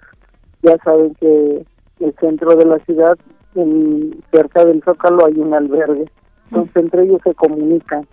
ya 0.61 0.77
saben 0.83 1.13
que 1.15 1.65
el 1.99 2.15
centro 2.19 2.55
de 2.55 2.65
la 2.65 2.79
ciudad 2.79 3.17
en, 3.55 4.23
cerca 4.31 4.65
del 4.65 4.81
Zócalo 4.83 5.25
hay 5.25 5.39
un 5.39 5.53
albergue. 5.53 6.05
Entonces 6.45 6.75
entre 6.75 7.03
ellos 7.03 7.19
se 7.23 7.33
comunican 7.33 8.07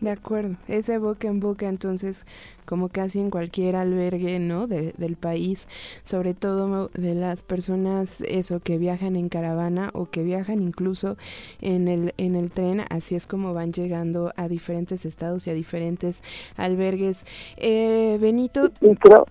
de 0.00 0.10
acuerdo, 0.10 0.56
ese 0.68 0.98
boca 0.98 1.28
en 1.28 1.40
boca 1.40 1.68
entonces 1.68 2.26
como 2.66 2.88
casi 2.88 3.20
en 3.20 3.30
cualquier 3.30 3.76
albergue, 3.76 4.38
¿no? 4.38 4.66
del 4.66 5.16
país, 5.16 5.68
sobre 6.02 6.34
todo 6.34 6.90
de 6.94 7.14
las 7.14 7.42
personas 7.42 8.22
eso 8.22 8.60
que 8.60 8.78
viajan 8.78 9.16
en 9.16 9.28
caravana 9.28 9.90
o 9.92 10.06
que 10.06 10.22
viajan 10.22 10.62
incluso 10.62 11.16
en 11.60 11.88
el 11.88 12.14
en 12.16 12.36
el 12.36 12.50
tren, 12.50 12.82
así 12.90 13.14
es 13.14 13.26
como 13.26 13.54
van 13.54 13.72
llegando 13.72 14.32
a 14.36 14.48
diferentes 14.48 15.04
estados 15.04 15.46
y 15.46 15.50
a 15.50 15.54
diferentes 15.54 16.22
albergues. 16.56 17.24
Eh, 17.56 18.18
Benito. 18.20 18.70
Y 18.80 18.94
creo, 18.96 19.26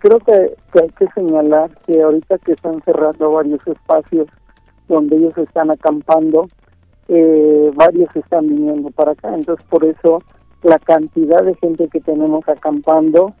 creo 0.00 0.18
que, 0.20 0.56
que 0.72 0.80
hay 0.82 0.88
que 0.90 1.06
señalar 1.14 1.70
que 1.86 2.02
ahorita 2.02 2.38
que 2.38 2.52
están 2.52 2.82
cerrando 2.82 3.32
varios 3.32 3.60
espacios 3.66 4.28
donde 4.88 5.16
ellos 5.16 5.36
están 5.38 5.70
acampando, 5.70 6.48
eh, 7.14 7.70
varios 7.74 8.08
están 8.16 8.48
viniendo 8.48 8.90
para 8.90 9.12
acá. 9.12 9.34
Entonces, 9.34 9.64
por 9.68 9.84
eso 9.84 10.22
la 10.62 10.78
cantidad 10.78 11.42
de 11.42 11.54
gente 11.56 11.88
que 11.88 12.00
tenemos 12.00 12.48
acampando 12.48 13.34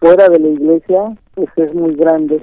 fuera 0.00 0.28
de 0.28 0.38
la 0.38 0.48
iglesia 0.48 1.16
pues 1.34 1.48
es 1.56 1.74
muy 1.74 1.94
grande. 1.94 2.42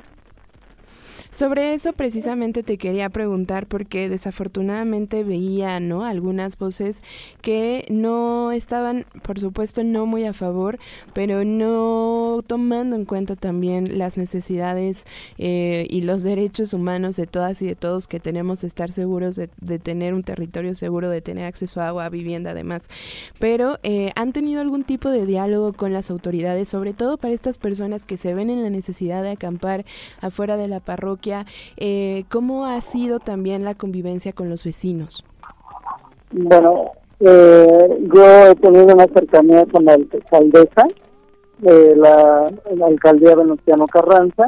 Sobre 1.33 1.73
eso 1.73 1.93
precisamente 1.93 2.61
te 2.61 2.77
quería 2.77 3.09
preguntar 3.09 3.65
porque 3.65 4.07
desafortunadamente 4.07 5.23
veía, 5.23 5.79
¿no? 5.79 6.05
Algunas 6.05 6.59
voces 6.59 7.01
que 7.41 7.87
no 7.89 8.51
estaban, 8.51 9.07
por 9.23 9.39
supuesto, 9.39 9.83
no 9.83 10.05
muy 10.05 10.25
a 10.25 10.33
favor, 10.33 10.77
pero 11.13 11.43
no 11.43 12.41
tomando 12.45 12.95
en 12.95 13.05
cuenta 13.05 13.35
también 13.35 13.97
las 13.97 14.15
necesidades 14.15 15.05
eh, 15.39 15.87
y 15.89 16.01
los 16.01 16.21
derechos 16.21 16.75
humanos 16.75 17.15
de 17.15 17.25
todas 17.25 17.63
y 17.63 17.65
de 17.65 17.75
todos 17.75 18.07
que 18.07 18.19
tenemos 18.19 18.61
de 18.61 18.67
estar 18.67 18.91
seguros 18.91 19.35
de, 19.35 19.79
tener 19.79 20.13
un 20.13 20.21
territorio 20.21 20.75
seguro, 20.75 21.09
de 21.09 21.21
tener 21.21 21.45
acceso 21.45 21.81
a 21.81 21.87
agua, 21.87 22.05
a 22.05 22.09
vivienda, 22.09 22.51
además. 22.51 22.91
Pero 23.39 23.79
eh, 23.81 24.11
han 24.15 24.33
tenido 24.33 24.61
algún 24.61 24.83
tipo 24.83 25.09
de 25.09 25.25
diálogo 25.25 25.73
con 25.73 25.93
las 25.93 26.11
autoridades, 26.11 26.69
sobre 26.69 26.93
todo 26.93 27.17
para 27.17 27.33
estas 27.33 27.57
personas 27.57 28.05
que 28.05 28.17
se 28.17 28.35
ven 28.35 28.51
en 28.51 28.61
la 28.61 28.69
necesidad 28.69 29.23
de 29.23 29.31
acampar 29.31 29.83
afuera 30.21 30.57
de 30.57 30.67
la 30.67 30.79
parroquia 30.79 31.22
eh, 31.77 32.25
¿cómo 32.29 32.65
ha 32.65 32.79
sido 32.81 33.19
también 33.19 33.63
la 33.63 33.75
convivencia 33.75 34.33
con 34.33 34.49
los 34.49 34.63
vecinos? 34.63 35.25
Bueno, 36.31 36.91
eh, 37.19 38.07
yo 38.13 38.47
he 38.47 38.55
tenido 38.55 38.93
una 38.93 39.07
cercanía 39.07 39.65
con 39.65 39.85
la 39.85 39.93
alcaldesa, 39.93 40.87
eh, 41.63 41.93
la, 41.95 42.51
alcaldía 42.85 43.35
Venustiano 43.35 43.85
Carranza, 43.87 44.45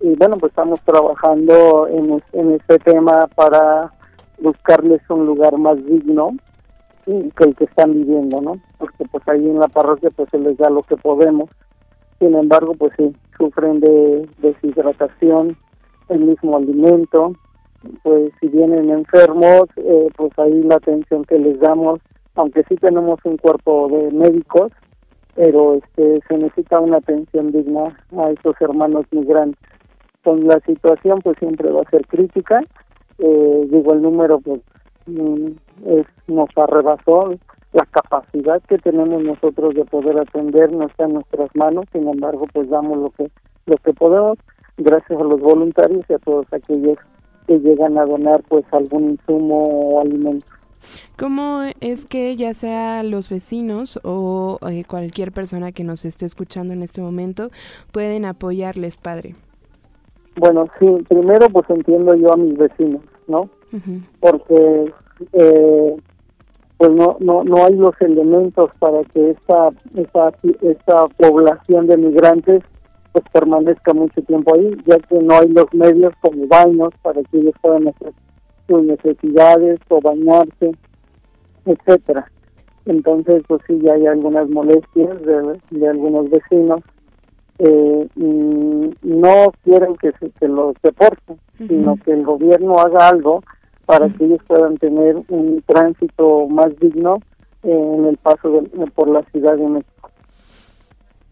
y 0.00 0.14
bueno, 0.16 0.36
pues 0.38 0.50
estamos 0.50 0.80
trabajando 0.80 1.88
en, 1.88 2.22
en 2.32 2.52
este 2.52 2.78
tema 2.78 3.28
para 3.34 3.92
buscarles 4.38 5.00
un 5.08 5.26
lugar 5.26 5.56
más 5.56 5.76
digno 5.86 6.36
que 7.04 7.44
el 7.44 7.54
que 7.54 7.64
están 7.64 7.92
viviendo, 7.92 8.40
¿no? 8.40 8.58
Porque 8.78 9.04
pues 9.10 9.26
ahí 9.28 9.46
en 9.46 9.58
la 9.58 9.68
parroquia 9.68 10.10
pues 10.14 10.28
se 10.30 10.38
les 10.38 10.56
da 10.56 10.70
lo 10.70 10.82
que 10.82 10.96
podemos. 10.96 11.50
Sin 12.18 12.34
embargo, 12.34 12.74
pues 12.78 12.92
sí, 12.96 13.14
sufren 13.36 13.80
de 13.80 14.28
deshidratación, 14.38 15.56
el 16.08 16.20
mismo 16.20 16.56
alimento, 16.56 17.32
pues 18.02 18.32
si 18.40 18.48
vienen 18.48 18.90
enfermos, 18.90 19.64
eh, 19.76 20.08
pues 20.16 20.32
ahí 20.38 20.62
la 20.62 20.76
atención 20.76 21.24
que 21.24 21.38
les 21.38 21.58
damos, 21.60 22.00
aunque 22.34 22.62
sí 22.64 22.76
tenemos 22.76 23.18
un 23.24 23.36
cuerpo 23.36 23.88
de 23.88 24.10
médicos, 24.10 24.72
pero 25.34 25.74
este 25.74 26.20
se 26.28 26.38
necesita 26.38 26.80
una 26.80 26.98
atención 26.98 27.52
digna 27.52 27.96
a 28.16 28.30
esos 28.30 28.54
hermanos 28.60 29.06
migrantes. 29.10 29.60
Con 30.22 30.46
la 30.46 30.60
situación 30.60 31.20
pues 31.22 31.38
siempre 31.38 31.70
va 31.70 31.82
a 31.82 31.90
ser 31.90 32.06
crítica, 32.06 32.62
eh, 33.18 33.68
digo 33.70 33.92
el 33.92 34.02
número 34.02 34.40
pues 34.40 34.60
mm, 35.06 35.48
nos 36.28 36.48
arrebasó 36.56 37.34
la 37.72 37.84
capacidad 37.86 38.62
que 38.62 38.78
tenemos 38.78 39.22
nosotros 39.22 39.74
de 39.74 39.84
poder 39.84 40.18
atender 40.18 40.72
no 40.72 40.86
está 40.86 41.04
en 41.04 41.14
nuestras 41.14 41.50
manos, 41.54 41.84
sin 41.92 42.08
embargo 42.08 42.46
pues 42.52 42.68
damos 42.70 42.98
lo 42.98 43.10
que 43.10 43.30
lo 43.66 43.76
que 43.78 43.92
podemos 43.92 44.38
gracias 44.76 45.18
a 45.18 45.24
los 45.24 45.40
voluntarios 45.40 46.04
y 46.08 46.12
a 46.12 46.18
todos 46.18 46.46
aquellos 46.52 46.98
que 47.46 47.58
llegan 47.58 47.98
a 47.98 48.06
donar 48.06 48.42
pues 48.48 48.64
algún 48.72 49.10
insumo 49.10 49.64
o 49.64 50.00
alimento. 50.00 50.46
¿Cómo 51.18 51.62
es 51.80 52.06
que 52.06 52.36
ya 52.36 52.52
sea 52.54 53.02
los 53.02 53.30
vecinos 53.30 53.98
o 54.02 54.58
eh, 54.68 54.84
cualquier 54.84 55.32
persona 55.32 55.72
que 55.72 55.84
nos 55.84 56.04
esté 56.04 56.26
escuchando 56.26 56.74
en 56.74 56.82
este 56.82 57.00
momento 57.00 57.50
pueden 57.92 58.24
apoyarles, 58.24 58.96
padre? 58.96 59.34
Bueno, 60.36 60.66
sí, 60.78 60.86
primero 61.08 61.48
pues 61.48 61.68
entiendo 61.70 62.14
yo 62.14 62.32
a 62.32 62.36
mis 62.36 62.56
vecinos, 62.56 63.02
¿no? 63.28 63.48
Porque 64.20 64.92
eh, 65.32 65.96
pues 66.76 66.90
no, 66.92 67.16
no, 67.20 67.44
no 67.44 67.64
hay 67.64 67.74
los 67.74 67.94
elementos 68.00 68.70
para 68.78 69.02
que 69.04 69.30
esta, 69.30 69.70
esta, 69.96 70.32
esta 70.62 71.08
población 71.16 71.86
de 71.86 71.96
migrantes 71.96 72.62
pues 73.14 73.24
permanezca 73.32 73.94
mucho 73.94 74.20
tiempo 74.22 74.56
ahí, 74.56 74.76
ya 74.86 74.98
que 74.98 75.14
no 75.20 75.34
hay 75.34 75.48
los 75.50 75.72
medios 75.72 76.12
como 76.20 76.48
baños 76.48 76.92
para 77.00 77.22
que 77.22 77.38
ellos 77.38 77.54
puedan 77.62 77.86
hacer 77.86 78.12
sus 78.66 78.82
necesidades 78.82 79.78
o 79.88 80.00
bañarse, 80.00 80.72
etcétera. 81.64 82.28
Entonces, 82.86 83.44
pues 83.46 83.62
sí, 83.68 83.78
ya 83.80 83.94
hay 83.94 84.06
algunas 84.06 84.50
molestias 84.50 85.22
de, 85.22 85.88
algunos 85.88 86.28
vecinos. 86.28 86.80
Eh, 87.60 88.08
no 88.16 89.52
quieren 89.62 89.94
que, 89.94 90.10
se, 90.40 90.48
los 90.48 90.74
deporten, 90.82 91.38
sino 91.56 91.94
que 92.04 92.14
el 92.14 92.24
gobierno 92.24 92.80
haga 92.80 93.10
algo 93.10 93.44
para 93.86 94.08
que 94.08 94.24
ellos 94.24 94.40
puedan 94.48 94.76
tener 94.78 95.22
un 95.28 95.62
tránsito 95.66 96.48
más 96.48 96.76
digno 96.80 97.18
en 97.62 98.06
el 98.06 98.16
paso 98.16 98.64
por 98.96 99.08
la 99.08 99.22
Ciudad 99.30 99.56
de 99.56 99.68
México. 99.68 99.93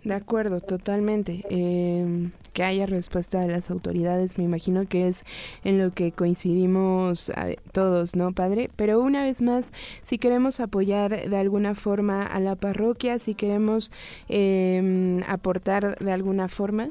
De 0.05 0.15
acuerdo, 0.15 0.61
totalmente. 0.61 1.45
Em, 1.49 2.33
que 2.53 2.65
haya 2.65 2.87
respuesta 2.87 3.41
de 3.41 3.49
las 3.49 3.71
autoridades, 3.71 4.37
me 4.37 4.45
imagino 4.45 4.83
que 4.89 5.09
es 5.09 5.25
en 5.65 5.79
lo 5.79 5.91
que 5.91 6.13
coincidimos 6.13 7.31
eh, 7.31 7.57
todos, 7.73 8.17
¿no, 8.17 8.33
padre? 8.33 8.69
Pero 8.77 9.01
una 9.01 9.23
vez 9.23 9.43
más, 9.43 9.73
si 10.03 10.19
queremos 10.19 10.61
apoyar 10.61 11.29
de 11.29 11.37
alguna 11.37 11.75
forma 11.75 12.25
a 12.25 12.41
la 12.41 12.57
parroquia, 12.57 13.19
si 13.19 13.35
queremos 13.35 13.93
em, 14.29 15.23
aportar 15.29 15.97
de 15.99 16.13
alguna 16.13 16.49
forma. 16.49 16.91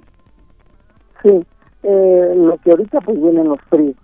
Sí, 1.21 1.45
eh, 1.83 2.33
lo 2.35 2.57
que 2.57 2.71
ahorita 2.71 3.01
pues 3.01 3.21
vienen 3.21 3.49
los 3.49 3.61
fríos, 3.69 3.95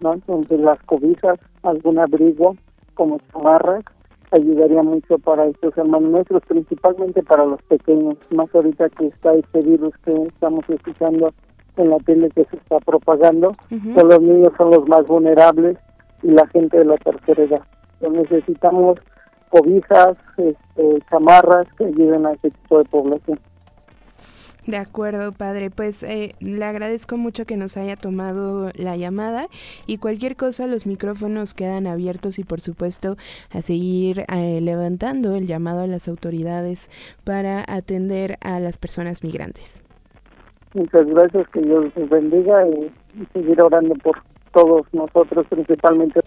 ¿no? 0.00 0.14
Entonces 0.14 0.58
las 0.58 0.82
cobijas 0.84 1.38
algún 1.62 1.98
abrigo 1.98 2.56
como 2.94 3.20
chamarras, 3.30 3.84
ayudaría 4.34 4.82
mucho 4.82 5.18
para 5.18 5.46
estos 5.46 5.76
hermanos 5.78 6.10
nuestros, 6.10 6.42
principalmente 6.46 7.22
para 7.22 7.44
los 7.44 7.62
pequeños, 7.62 8.16
más 8.30 8.52
ahorita 8.54 8.88
que 8.90 9.06
está 9.06 9.32
este 9.34 9.62
virus 9.62 9.96
que 10.04 10.12
estamos 10.24 10.68
escuchando 10.68 11.32
en 11.76 11.90
la 11.90 11.98
tele 11.98 12.30
que 12.30 12.44
se 12.44 12.56
está 12.56 12.78
propagando, 12.80 13.54
los 13.70 14.20
niños 14.20 14.52
son 14.56 14.70
los 14.70 14.88
más 14.88 15.06
vulnerables 15.06 15.78
y 16.22 16.30
la 16.30 16.46
gente 16.48 16.78
de 16.78 16.84
la 16.84 16.96
tercera 16.96 17.42
edad. 17.42 17.62
Entonces 18.00 18.30
necesitamos 18.30 18.98
cobijas, 19.50 20.16
este, 20.36 20.98
chamarras 21.10 21.66
que 21.78 21.86
ayuden 21.86 22.26
a 22.26 22.32
ese 22.32 22.50
tipo 22.50 22.78
de 22.78 22.84
población. 22.84 23.38
De 24.66 24.78
acuerdo, 24.78 25.32
padre. 25.32 25.70
Pues 25.70 26.02
eh, 26.02 26.34
le 26.40 26.64
agradezco 26.64 27.16
mucho 27.18 27.44
que 27.44 27.56
nos 27.56 27.76
haya 27.76 27.96
tomado 27.96 28.70
la 28.74 28.96
llamada 28.96 29.48
y 29.86 29.98
cualquier 29.98 30.36
cosa, 30.36 30.66
los 30.66 30.86
micrófonos 30.86 31.52
quedan 31.52 31.86
abiertos 31.86 32.38
y 32.38 32.44
por 32.44 32.60
supuesto 32.60 33.16
a 33.50 33.60
seguir 33.60 34.24
eh, 34.32 34.60
levantando 34.62 35.34
el 35.34 35.46
llamado 35.46 35.82
a 35.82 35.86
las 35.86 36.08
autoridades 36.08 36.90
para 37.24 37.64
atender 37.68 38.38
a 38.40 38.58
las 38.58 38.78
personas 38.78 39.22
migrantes. 39.22 39.82
Muchas 40.72 41.06
gracias, 41.06 41.46
que 41.50 41.60
Dios 41.60 41.92
les 41.94 42.08
bendiga 42.08 42.66
y 42.66 42.90
seguir 43.32 43.62
orando 43.62 43.94
por 43.96 44.22
todos 44.52 44.86
nosotros, 44.92 45.46
principalmente 45.48 46.20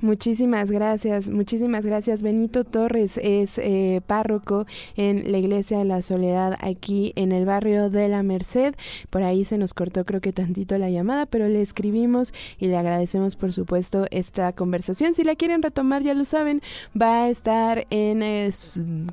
Muchísimas 0.00 0.70
gracias, 0.70 1.28
muchísimas 1.28 1.84
gracias. 1.84 2.22
Benito 2.22 2.64
Torres 2.64 3.18
es 3.22 3.58
eh, 3.58 4.00
párroco 4.06 4.66
en 4.96 5.30
la 5.30 5.38
Iglesia 5.38 5.78
de 5.78 5.84
la 5.84 6.02
Soledad 6.02 6.56
aquí 6.60 7.12
en 7.16 7.32
el 7.32 7.44
barrio 7.44 7.90
de 7.90 8.08
la 8.08 8.22
Merced. 8.22 8.74
Por 9.10 9.22
ahí 9.22 9.44
se 9.44 9.58
nos 9.58 9.74
cortó 9.74 10.04
creo 10.04 10.20
que 10.20 10.32
tantito 10.32 10.76
la 10.78 10.90
llamada, 10.90 11.26
pero 11.26 11.48
le 11.48 11.62
escribimos 11.62 12.32
y 12.58 12.66
le 12.66 12.76
agradecemos 12.76 13.36
por 13.36 13.52
supuesto 13.52 14.06
esta 14.10 14.52
conversación. 14.52 15.14
Si 15.14 15.24
la 15.24 15.34
quieren 15.34 15.62
retomar, 15.62 16.02
ya 16.02 16.14
lo 16.14 16.24
saben, 16.24 16.62
va 17.00 17.24
a 17.24 17.28
estar 17.28 17.86
en 17.90 18.22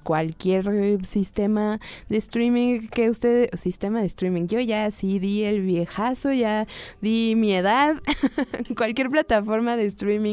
cualquier 0.04 1.06
sistema 1.06 1.80
de 2.10 2.18
streaming 2.18 2.88
que 2.88 3.10
usted, 3.10 3.50
sistema 3.56 4.01
de 4.01 4.08
streaming. 4.08 4.48
Yo 4.48 4.60
ya 4.60 4.89
sí 4.92 5.20
di 5.20 5.44
el 5.44 5.62
viejazo, 5.62 6.34
ya 6.34 6.68
di 7.01 7.36
mi 7.36 7.54
edad, 7.54 7.96
cualquier 8.77 9.10
plataforma 9.10 9.77
de 9.77 9.86
streaming 9.86 10.25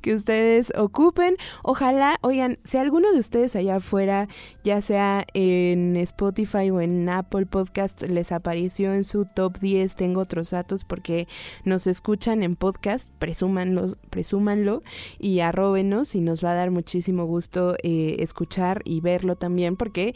que 0.00 0.14
ustedes 0.14 0.72
ocupen. 0.76 1.36
Ojalá, 1.62 2.18
oigan, 2.22 2.58
si 2.64 2.78
alguno 2.78 3.12
de 3.12 3.18
ustedes 3.18 3.56
allá 3.56 3.76
afuera, 3.76 4.28
ya 4.64 4.80
sea 4.80 5.26
en 5.34 5.96
Spotify 5.96 6.70
o 6.70 6.80
en 6.80 7.08
Apple 7.08 7.46
Podcast, 7.46 8.02
les 8.02 8.32
apareció 8.32 8.94
en 8.94 9.04
su 9.04 9.24
top 9.24 9.58
10, 9.58 9.94
tengo 9.96 10.20
otros 10.20 10.50
datos 10.50 10.84
porque 10.84 11.26
nos 11.64 11.86
escuchan 11.86 12.42
en 12.42 12.56
podcast, 12.56 13.10
presúmanlo, 13.18 13.96
presúmanlo 14.10 14.82
y 15.18 15.40
arróbenos 15.40 16.14
y 16.14 16.20
nos 16.20 16.44
va 16.44 16.52
a 16.52 16.54
dar 16.54 16.70
muchísimo 16.70 17.24
gusto 17.24 17.76
eh, 17.82 18.16
escuchar 18.20 18.82
y 18.84 19.00
verlo 19.00 19.36
también 19.36 19.76
porque 19.76 20.14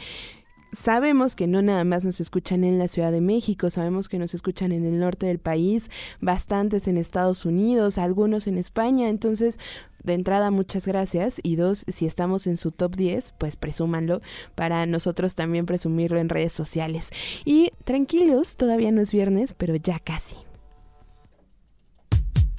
sabemos 0.75 1.37
que 1.37 1.47
no 1.47 1.63
nada 1.63 1.85
más 1.85 2.05
nos 2.05 2.21
escuchan 2.21 2.65
en 2.65 2.79
la 2.79 2.89
Ciudad 2.89 3.13
de 3.13 3.21
México, 3.21 3.71
sabemos 3.71 4.09
que 4.09 4.19
nos 4.19 4.35
escuchan 4.35 4.73
en 4.73 4.85
el 4.85 4.99
norte 4.99 5.27
del 5.27 5.39
país, 5.39 5.91
bastantes 6.21 6.89
en 6.89 6.99
Estados 6.99 7.45
Unidos, 7.45 7.99
algunos 7.99 8.47
en 8.47 8.59
España, 8.59 9.09
entonces 9.09 9.59
de 10.05 10.13
entrada, 10.13 10.51
muchas 10.51 10.87
gracias. 10.87 11.41
Y 11.43 11.57
dos, 11.57 11.85
si 11.89 12.07
estamos 12.07 12.47
en 12.47 12.57
su 12.57 12.71
top 12.71 12.95
10, 12.95 13.35
pues 13.39 13.57
presúmanlo 13.57 14.21
para 14.55 14.85
nosotros 14.87 15.35
también 15.35 15.67
presumirlo 15.67 16.21
en 16.21 16.29
redes 16.29 16.53
sociales. 16.53 17.11
Y 17.45 17.73
tranquilos, 17.85 18.57
todavía 18.57 18.93
no 18.93 19.01
es 19.01 19.11
viernes, 19.13 19.55
pero 19.55 19.75
ya 19.77 19.99
casi. 19.99 20.37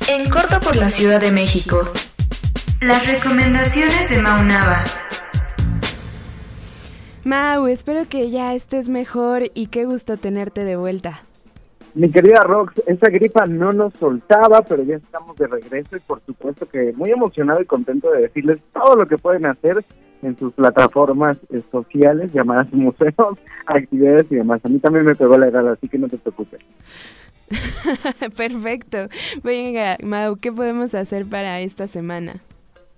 En 0.07 0.29
corto 0.29 0.59
por 0.59 0.75
la 0.75 0.89
Ciudad 0.89 1.21
de 1.21 1.31
México. 1.31 1.91
Las 2.81 3.05
recomendaciones 3.05 4.09
de 4.09 4.21
Maunaba. 4.21 4.83
Mau, 7.25 7.65
espero 7.65 8.07
que 8.07 8.29
ya 8.29 8.53
estés 8.53 8.87
mejor 8.87 9.45
y 9.55 9.65
qué 9.65 9.85
gusto 9.85 10.15
tenerte 10.15 10.63
de 10.63 10.75
vuelta. 10.75 11.23
Mi 11.95 12.11
querida 12.11 12.43
Rox, 12.43 12.73
esa 12.85 13.09
gripa 13.09 13.47
no 13.47 13.71
nos 13.71 13.95
soltaba, 13.95 14.61
pero 14.61 14.83
ya 14.83 14.97
estamos 14.97 15.35
de 15.35 15.47
regreso 15.47 15.97
y 15.97 16.01
por 16.01 16.21
supuesto 16.21 16.67
que 16.67 16.93
muy 16.95 17.09
emocionado 17.09 17.59
y 17.63 17.65
contento 17.65 18.11
de 18.11 18.21
decirles 18.21 18.59
todo 18.71 18.95
lo 18.95 19.07
que 19.07 19.17
pueden 19.17 19.47
hacer 19.47 19.83
en 20.21 20.37
sus 20.37 20.53
plataformas 20.53 21.39
sociales 21.71 22.31
llamadas 22.31 22.71
museos, 22.71 23.39
actividades 23.65 24.27
y 24.29 24.35
demás. 24.35 24.61
A 24.63 24.69
mí 24.69 24.77
también 24.77 25.05
me 25.05 25.15
pegó 25.15 25.35
la 25.35 25.47
edad, 25.47 25.67
así 25.67 25.89
que 25.89 25.97
no 25.97 26.07
te 26.07 26.19
preocupes. 26.19 26.61
Perfecto. 28.37 29.07
Venga, 29.43 29.97
Mau, 30.03 30.35
¿qué 30.35 30.51
podemos 30.51 30.93
hacer 30.93 31.25
para 31.25 31.59
esta 31.59 31.87
semana? 31.87 32.43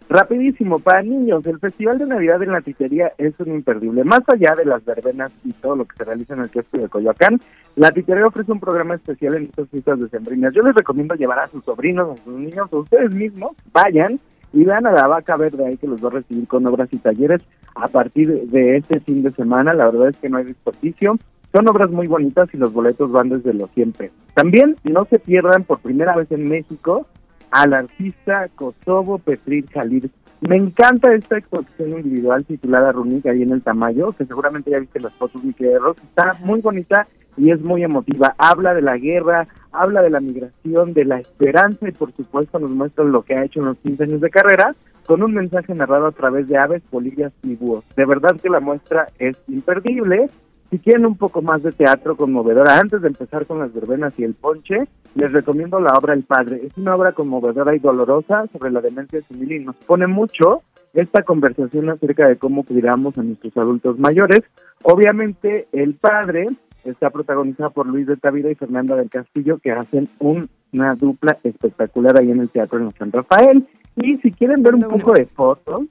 Rapidísimo, 0.10 0.80
para 0.80 1.04
niños, 1.04 1.46
el 1.46 1.60
Festival 1.60 1.98
de 1.98 2.06
Navidad 2.06 2.42
en 2.42 2.54
la 2.54 2.62
Titería 2.62 3.10
es 3.18 3.38
un 3.42 3.50
imperdible. 3.50 4.06
Más 4.06 4.22
allá 4.30 4.56
de 4.56 4.64
las 4.64 4.84
verbenas 4.86 5.34
y 5.44 5.52
todo 5.52 5.76
lo 5.76 5.86
que 5.86 5.98
se 5.98 6.06
realiza 6.06 6.34
en 6.34 6.42
el 6.42 6.50
kiosco 6.50 6.78
de 6.78 6.88
Coyoacán, 6.88 7.42
la 7.76 7.92
Titería 7.92 8.26
ofrece 8.26 8.54
un 8.54 8.62
programa 8.62 8.96
especial 8.96 9.36
en 9.36 9.44
estas 9.44 9.68
fiestas 9.68 10.00
decembrinas. 10.00 10.54
Yo 10.54 10.62
les 10.62 10.76
recomiendo 10.76 11.14
llevar 11.16 11.40
a 11.40 11.48
sus 11.48 11.64
sobrinos, 11.66 12.18
a 12.18 12.24
sus 12.24 12.34
niños, 12.34 12.72
a 12.72 12.78
ustedes 12.78 13.14
mismos, 13.14 13.52
vayan 13.74 14.18
y 14.54 14.64
vean 14.64 14.88
a 14.88 14.92
la 14.92 15.08
vaca 15.08 15.36
verde 15.36 15.66
ahí 15.66 15.76
que 15.76 15.88
los 15.88 16.02
va 16.02 16.08
a 16.08 16.12
recibir 16.12 16.48
con 16.48 16.66
obras 16.66 16.88
y 16.94 16.98
talleres 16.98 17.42
a 17.76 17.90
partir 17.90 18.48
de 18.50 18.78
este 18.78 19.02
fin 19.02 19.24
de 19.24 19.32
semana. 19.32 19.74
La 19.74 19.92
verdad 19.92 20.08
es 20.10 20.18
que 20.18 20.30
no 20.30 20.38
hay 20.38 20.46
desperdicio. 20.46 21.20
Son 21.52 21.68
obras 21.68 21.92
muy 21.92 22.08
bonitas 22.08 22.48
y 22.54 22.58
los 22.58 22.72
boletos 22.72 23.12
van 23.12 23.28
desde 23.28 23.54
los 23.54 23.70
siempre. 23.72 24.12
También 24.34 24.78
no 24.86 25.04
se 25.06 25.20
pierdan 25.20 25.64
por 25.64 25.80
primera 25.80 26.16
vez 26.16 26.32
en 26.32 26.48
México 26.48 27.06
al 27.52 27.74
artista 27.74 28.48
Kosovo 28.56 29.18
Petrit 29.18 29.72
Jalil. 29.72 30.12
Me 30.42 30.56
encanta 30.56 31.14
esta 31.14 31.38
exposición 31.38 32.00
individual 32.00 32.46
titulada 32.46 32.92
Runik 32.92 33.26
ahí 33.26 33.42
en 33.42 33.52
el 33.52 33.64
Tamayo, 33.64 34.12
que 34.12 34.26
seguramente 34.26 34.70
ya 34.70 34.80
viste 34.80 35.00
las 35.00 35.14
fotos, 35.14 35.44
mi 35.44 35.54
querido 35.54 35.96
Está 36.04 36.38
muy 36.42 36.62
bonita 36.62 37.08
y 37.38 37.52
es 37.52 37.62
muy 37.62 37.84
emotiva. 37.84 38.36
Habla 38.38 38.74
de 38.74 38.82
la 38.82 38.98
guerra, 38.98 39.48
habla 39.72 40.02
de 40.02 40.10
la 40.10 40.20
migración, 40.20 40.94
de 40.94 41.06
la 41.06 41.20
esperanza 41.20 41.88
y 41.88 41.92
por 41.92 42.12
supuesto 42.14 42.60
nos 42.60 42.72
muestra 42.72 43.04
lo 43.04 43.24
que 43.24 43.36
ha 43.36 43.46
hecho 43.46 43.60
en 43.60 43.68
los 43.68 43.78
15 43.78 44.04
años 44.04 44.22
de 44.22 44.30
carrera 44.30 44.76
con 45.06 45.24
un 45.24 45.34
mensaje 45.34 45.74
narrado 45.74 46.08
a 46.08 46.12
través 46.12 46.48
de 46.48 46.58
aves, 46.58 46.84
polillas 46.90 47.32
y 47.42 47.56
búhos. 47.56 47.86
De 47.96 48.06
verdad 48.06 48.36
que 48.42 48.50
la 48.50 48.60
muestra 48.60 49.08
es 49.18 49.38
imperdible 49.48 50.30
si 50.70 50.80
quieren 50.80 51.06
un 51.06 51.16
poco 51.16 51.42
más 51.42 51.64
de 51.64 51.72
teatro 51.72 52.16
conmovedora, 52.18 52.80
antes 52.80 53.02
de 53.02 53.08
empezar 53.08 53.46
con 53.46 53.60
las 53.60 53.74
verbenas 53.74 54.14
y 54.18 54.24
el 54.24 54.34
ponche, 54.34 54.88
les 55.16 55.32
recomiendo 55.32 55.80
la 55.80 55.98
obra 55.98 56.14
El 56.14 56.24
Padre. 56.24 56.62
Es 56.66 56.78
una 56.78 56.96
obra 56.96 57.14
conmovedora 57.14 57.76
y 57.76 57.80
dolorosa 57.80 58.46
sobre 58.52 58.72
la 58.72 58.82
demencia 58.82 59.22
senil 59.22 59.52
y 59.54 59.60
nos 59.60 59.76
pone 59.76 60.08
mucho 60.08 60.62
esta 60.94 61.22
conversación 61.22 61.90
acerca 61.90 62.28
de 62.28 62.38
cómo 62.38 62.64
cuidamos 62.64 63.18
a 63.18 63.24
nuestros 63.24 63.56
adultos 63.58 63.98
mayores. 64.00 64.42
Obviamente, 64.84 65.68
El 65.72 65.94
Padre 65.94 66.48
está 66.84 67.10
protagonizada 67.10 67.70
por 67.70 67.88
Luis 67.88 68.08
de 68.08 68.16
Tavira 68.16 68.50
y 68.52 68.56
Fernanda 68.56 68.96
del 68.96 69.10
Castillo, 69.10 69.58
que 69.58 69.72
hacen 69.72 70.10
una 70.20 70.96
dupla 70.96 71.38
espectacular 71.44 72.18
ahí 72.18 72.32
en 72.32 72.42
el 72.42 72.50
Teatro 72.50 72.80
de 72.80 72.92
San 72.94 73.12
Rafael. 73.12 73.68
Y 73.96 74.18
si 74.18 74.32
quieren 74.32 74.64
ver 74.64 74.76
un 74.76 74.82
poco 74.82 75.14
de 75.14 75.26
fotos, 75.26 75.84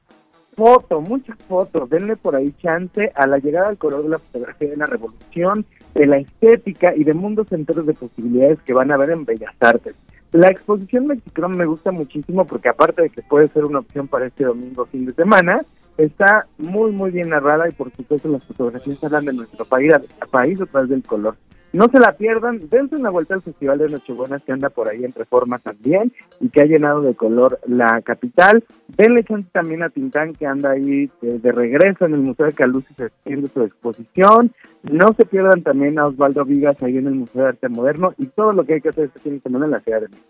foto, 0.56 1.00
muchas 1.00 1.36
fotos, 1.46 1.88
denle 1.88 2.16
por 2.16 2.34
ahí 2.34 2.52
chance 2.60 3.12
a 3.14 3.26
la 3.26 3.38
llegada 3.38 3.68
al 3.68 3.76
color 3.76 4.02
de 4.02 4.08
la 4.08 4.18
fotografía 4.18 4.70
de 4.70 4.76
la 4.76 4.86
revolución, 4.86 5.66
de 5.94 6.06
la 6.06 6.16
estética 6.16 6.94
y 6.96 7.04
de 7.04 7.14
mundos 7.14 7.52
enteros 7.52 7.86
de 7.86 7.94
posibilidades 7.94 8.60
que 8.62 8.72
van 8.72 8.90
a 8.90 8.96
ver 8.96 9.10
en 9.10 9.24
Bellas 9.24 9.54
Artes. 9.60 9.94
La 10.32 10.50
exposición 10.50 11.06
mexicana 11.06 11.48
me 11.48 11.66
gusta 11.66 11.92
muchísimo 11.92 12.46
porque 12.46 12.68
aparte 12.68 13.02
de 13.02 13.10
que 13.10 13.22
puede 13.22 13.48
ser 13.48 13.64
una 13.64 13.78
opción 13.78 14.08
para 14.08 14.26
este 14.26 14.44
domingo 14.44 14.84
fin 14.86 15.06
de 15.06 15.12
semana, 15.12 15.60
está 15.96 16.46
muy 16.58 16.90
muy 16.90 17.10
bien 17.10 17.30
narrada 17.30 17.68
y 17.68 17.72
por 17.72 17.90
supuesto 17.92 18.28
las 18.28 18.44
fotografías 18.44 19.02
hablan 19.04 19.26
de 19.26 19.32
nuestro 19.34 19.64
país, 19.64 19.92
país 20.30 20.58
a 20.60 20.82
del 20.82 21.02
color. 21.02 21.36
No 21.72 21.88
se 21.88 21.98
la 21.98 22.12
pierdan, 22.12 22.68
dense 22.70 22.96
una 22.96 23.10
vuelta 23.10 23.34
al 23.34 23.42
Festival 23.42 23.78
de 23.78 23.88
Nochebuenas 23.88 24.42
que 24.42 24.52
anda 24.52 24.70
por 24.70 24.88
ahí 24.88 25.04
en 25.04 25.12
Reforma 25.12 25.58
también 25.58 26.12
y 26.40 26.48
que 26.48 26.62
ha 26.62 26.66
llenado 26.66 27.02
de 27.02 27.14
color 27.14 27.58
la 27.66 28.00
capital. 28.02 28.64
Denle 28.96 29.24
chance 29.24 29.48
también 29.52 29.82
a 29.82 29.90
Tintán 29.90 30.34
que 30.34 30.46
anda 30.46 30.70
ahí 30.70 31.10
de, 31.20 31.52
regreso 31.52 32.06
en 32.06 32.14
el 32.14 32.20
Museo 32.20 32.46
de 32.46 32.52
Caluz 32.52 32.90
y 32.90 32.94
se 32.94 33.06
extiende 33.06 33.48
su 33.48 33.62
exposición. 33.62 34.52
No 34.84 35.12
se 35.16 35.26
pierdan 35.26 35.62
también 35.62 35.98
a 35.98 36.06
Osvaldo 36.06 36.44
Vigas 36.44 36.82
ahí 36.82 36.98
en 36.98 37.08
el 37.08 37.14
Museo 37.14 37.42
de 37.42 37.48
Arte 37.48 37.68
Moderno 37.68 38.14
y 38.16 38.26
todo 38.26 38.52
lo 38.52 38.64
que 38.64 38.74
hay 38.74 38.80
que 38.80 38.90
hacer 38.90 39.04
este 39.06 39.20
fin 39.20 39.42
de 39.44 39.64
en 39.64 39.70
la 39.70 39.80
Ciudad 39.80 40.00
de 40.00 40.08
México. 40.08 40.28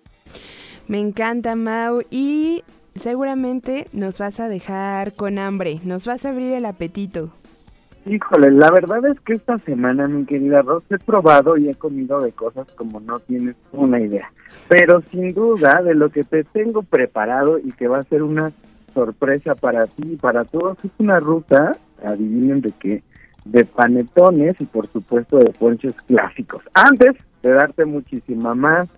Me 0.89 1.01
encanta, 1.01 1.55
Mau. 1.55 2.03
Y 2.11 2.65
seguramente 2.95 3.87
nos 3.93 4.19
vas 4.19 4.41
a 4.41 4.49
dejar 4.49 5.15
con 5.15 5.39
hambre, 5.39 5.81
nos 5.85 6.07
vas 6.07 6.25
a 6.25 6.31
abrir 6.31 6.53
el 6.53 6.65
apetito. 6.65 7.31
Híjole, 8.09 8.53
la 8.53 8.71
verdad 8.71 9.05
es 9.07 9.19
que 9.21 9.33
esta 9.33 9.59
semana, 9.59 10.07
mi 10.07 10.25
querida 10.27 10.63
Ros, 10.63 10.85
he 10.91 10.99
probado 10.99 11.57
y 11.57 11.69
he 11.69 11.75
comido 11.75 12.21
de 12.21 12.31
cosas 12.31 12.71
como 12.77 13.01
no 13.01 13.19
tienes 13.19 13.57
una 13.73 13.99
idea. 13.99 14.31
Pero 14.69 15.01
sin 15.11 15.35
duda, 15.35 15.83
de 15.83 15.97
lo 15.97 16.11
que 16.11 16.23
te 16.23 16.45
tengo 16.45 16.85
preparado 16.85 17.59
y 17.59 17.73
que 17.73 17.89
va 17.89 17.99
a 17.99 18.05
ser 18.05 18.23
una 18.23 18.53
sorpresa 18.95 19.57
para 19.57 19.89
ti 19.89 20.13
y 20.13 20.17
para 20.17 20.45
todos, 20.45 20.79
es 20.85 20.93
una 20.99 21.19
ruta, 21.19 21.77
adivinen 22.05 22.61
de 22.61 22.73
qué, 22.79 23.03
de 23.45 23.65
panetones 23.65 24.55
y 24.61 24.67
por 24.67 24.87
supuesto 24.87 25.39
de 25.39 25.51
ponches 25.51 25.95
clásicos. 26.07 26.63
Antes 26.75 27.17
de 27.43 27.51
darte 27.51 27.87
muchísima 27.87 28.55
más 28.55 28.89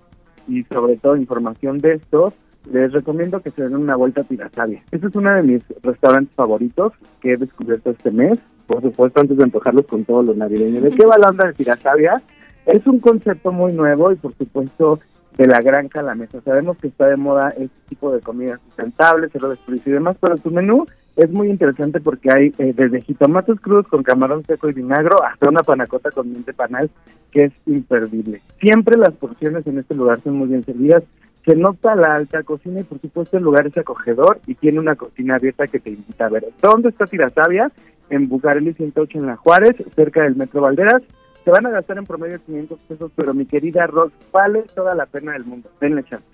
y 0.46 0.64
sobre 0.64 0.98
todo 0.98 1.16
información 1.16 1.78
de 1.78 1.94
esto, 1.94 2.34
les 2.70 2.92
recomiendo 2.92 3.40
que 3.40 3.52
se 3.52 3.62
den 3.62 3.76
una 3.76 3.96
vuelta 3.96 4.20
a 4.20 4.24
Tirasavia. 4.24 4.82
Este 4.90 5.06
es 5.06 5.14
uno 5.16 5.34
de 5.34 5.42
mis 5.42 5.62
restaurantes 5.82 6.34
favoritos 6.34 6.92
que 7.22 7.32
he 7.32 7.36
descubierto 7.38 7.90
este 7.90 8.10
mes, 8.10 8.38
por 8.68 8.83
supuesto 8.83 9.20
antes 9.20 9.37
de 9.37 9.44
antojarlos 9.44 9.87
con 9.87 10.04
todo 10.04 10.22
lo 10.22 10.35
navideño. 10.35 10.83
¿De 10.83 10.90
qué 10.90 11.04
va 11.07 11.18
la 11.18 11.31
onda 11.31 11.46
de 11.46 11.54
Tirasavia? 11.54 12.22
Es 12.66 12.87
un 12.87 13.00
concepto 13.00 13.50
muy 13.50 13.72
nuevo 13.72 14.12
y 14.12 14.16
por 14.16 14.35
supuesto 14.35 15.00
de 15.38 15.46
la 15.46 15.61
granja 15.61 16.00
a 16.00 16.02
la 16.02 16.14
mesa. 16.14 16.40
Sabemos 16.42 16.76
que 16.76 16.88
está 16.88 17.07
de 17.07 17.16
moda 17.16 17.48
este 17.50 17.81
tipo 17.88 18.12
de 18.12 18.20
comidas 18.20 18.61
sustentables, 18.61 19.31
cero 19.33 19.48
desperdicio 19.48 19.92
y 19.92 19.94
demás, 19.94 20.16
pero 20.20 20.37
su 20.37 20.50
menú 20.50 20.85
es 21.16 21.31
muy 21.31 21.48
interesante 21.48 22.00
porque 22.00 22.28
hay 22.31 22.52
eh, 22.59 22.74
desde 22.76 23.00
jitomates 23.00 23.59
crudos 23.61 23.87
con 23.88 24.02
camarón 24.02 24.44
seco 24.44 24.68
y 24.68 24.74
vinagro 24.74 25.24
hasta 25.24 25.48
una 25.48 25.62
panacota 25.62 26.11
con 26.11 26.31
miente 26.31 26.52
panal 26.52 26.90
que 27.31 27.44
es 27.44 27.52
imperdible. 27.66 28.42
Siempre 28.61 28.98
las 28.98 29.14
porciones 29.14 29.66
en 29.66 29.78
este 29.78 29.94
lugar 29.94 30.20
son 30.22 30.35
muy 30.35 30.48
bien 30.48 30.64
servidas. 30.64 31.04
Se 31.44 31.54
nota 31.54 31.94
la 31.94 32.16
alta 32.16 32.42
cocina 32.42 32.81
y 32.81 32.85
por 32.85 33.00
supuesto 33.00 33.38
el 33.38 33.44
lugar 33.44 33.66
es 33.66 33.78
acogedor 33.78 34.40
y 34.46 34.57
tiene 34.57 34.81
una 34.81 34.96
cocina 34.96 35.37
abierta 35.37 35.68
que 35.68 35.78
te 35.81 35.90
invita 35.90 36.26
a 36.26 36.31
ver. 36.31 36.44
¿Dónde 36.61 36.90
está 36.90 37.07
Tirasavia? 37.07 37.70
En 38.10 38.28
Bucareli 38.28 38.72
108 38.72 39.18
en 39.18 39.26
La 39.26 39.36
Juárez, 39.36 39.76
cerca 39.94 40.22
del 40.22 40.36
Metro 40.36 40.62
Valderas 40.62 41.02
se 41.44 41.50
van 41.50 41.64
a 41.64 41.70
gastar 41.70 41.96
en 41.96 42.04
promedio 42.04 42.38
500 42.44 42.78
pesos, 42.80 43.10
pero 43.16 43.32
mi 43.32 43.46
querida 43.46 43.86
Rox, 43.86 44.12
vale 44.30 44.64
toda 44.74 44.94
la 44.94 45.06
pena 45.06 45.32
del 45.32 45.46
mundo. 45.46 45.70
Denle 45.80 46.04
chance. 46.04 46.26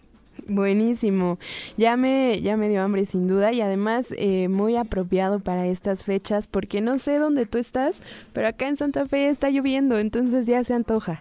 Buenísimo, 0.49 1.39
ya 1.77 1.97
me, 1.97 2.41
ya 2.43 2.57
me 2.57 2.69
dio 2.69 2.83
hambre 2.83 3.07
sin 3.07 3.29
duda 3.29 3.53
y 3.53 3.61
además 3.61 4.13
eh, 4.19 4.49
muy 4.49 4.77
apropiado 4.77 5.39
para 5.39 5.67
estas 5.67 6.05
fechas 6.05 6.49
porque 6.49 6.81
no 6.81 6.99
sé 6.99 7.19
dónde 7.19 7.47
tú 7.47 7.59
estás, 7.59 8.03
pero 8.33 8.49
acá 8.49 8.67
en 8.67 8.75
Santa 8.75 9.07
Fe 9.07 9.29
está 9.29 9.51
lloviendo, 9.51 9.99
entonces 9.99 10.47
ya 10.47 10.65
se 10.65 10.75
antoja. 10.75 11.21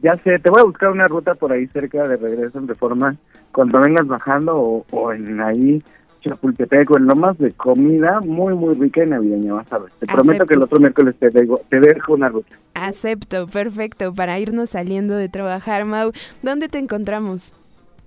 Ya 0.00 0.16
sé, 0.24 0.38
te 0.38 0.48
voy 0.48 0.60
a 0.60 0.64
buscar 0.64 0.90
una 0.90 1.06
ruta 1.06 1.34
por 1.34 1.52
ahí 1.52 1.66
cerca 1.66 2.08
de 2.08 2.16
regreso 2.16 2.58
en 2.58 2.66
Reforma 2.66 3.16
cuando 3.52 3.78
vengas 3.78 4.06
bajando 4.06 4.56
o, 4.56 4.86
o 4.90 5.12
en 5.12 5.38
ahí 5.40 5.82
Chapultepec 6.22 6.88
en 6.96 7.06
más 7.18 7.36
de 7.38 7.52
comida 7.52 8.20
muy, 8.20 8.54
muy 8.54 8.74
rica 8.74 9.04
y 9.04 9.08
navideña, 9.08 9.54
vas 9.54 9.72
a 9.72 9.78
ver. 9.78 9.90
Te 9.98 10.06
prometo 10.06 10.46
que 10.46 10.54
el 10.54 10.62
otro 10.62 10.78
miércoles 10.78 11.14
te, 11.18 11.30
dejo, 11.30 11.60
te 11.68 11.80
dejo 11.80 12.14
una 12.14 12.28
ruta. 12.28 12.56
Acepto, 12.74 13.46
perfecto, 13.46 14.14
para 14.14 14.38
irnos 14.38 14.70
saliendo 14.70 15.16
de 15.16 15.28
trabajar, 15.28 15.84
Mau. 15.84 16.12
¿Dónde 16.42 16.68
te 16.68 16.78
encontramos? 16.78 17.52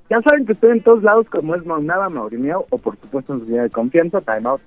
Ya 0.10 0.22
saben 0.22 0.46
que 0.46 0.54
estoy 0.54 0.72
en 0.72 0.82
todos 0.82 1.04
lados 1.04 1.28
como 1.30 1.56
es 1.56 1.66
Maunaba, 1.66 2.10
Maurimiao 2.10 2.66
o 2.70 2.78
por 2.78 2.96
supuesto 2.98 3.34
en 3.34 3.40
su 3.40 3.46
día 3.48 3.64
de 3.64 3.70
confianza, 3.70 4.22
Time 4.22 4.48
Out. 4.50 4.62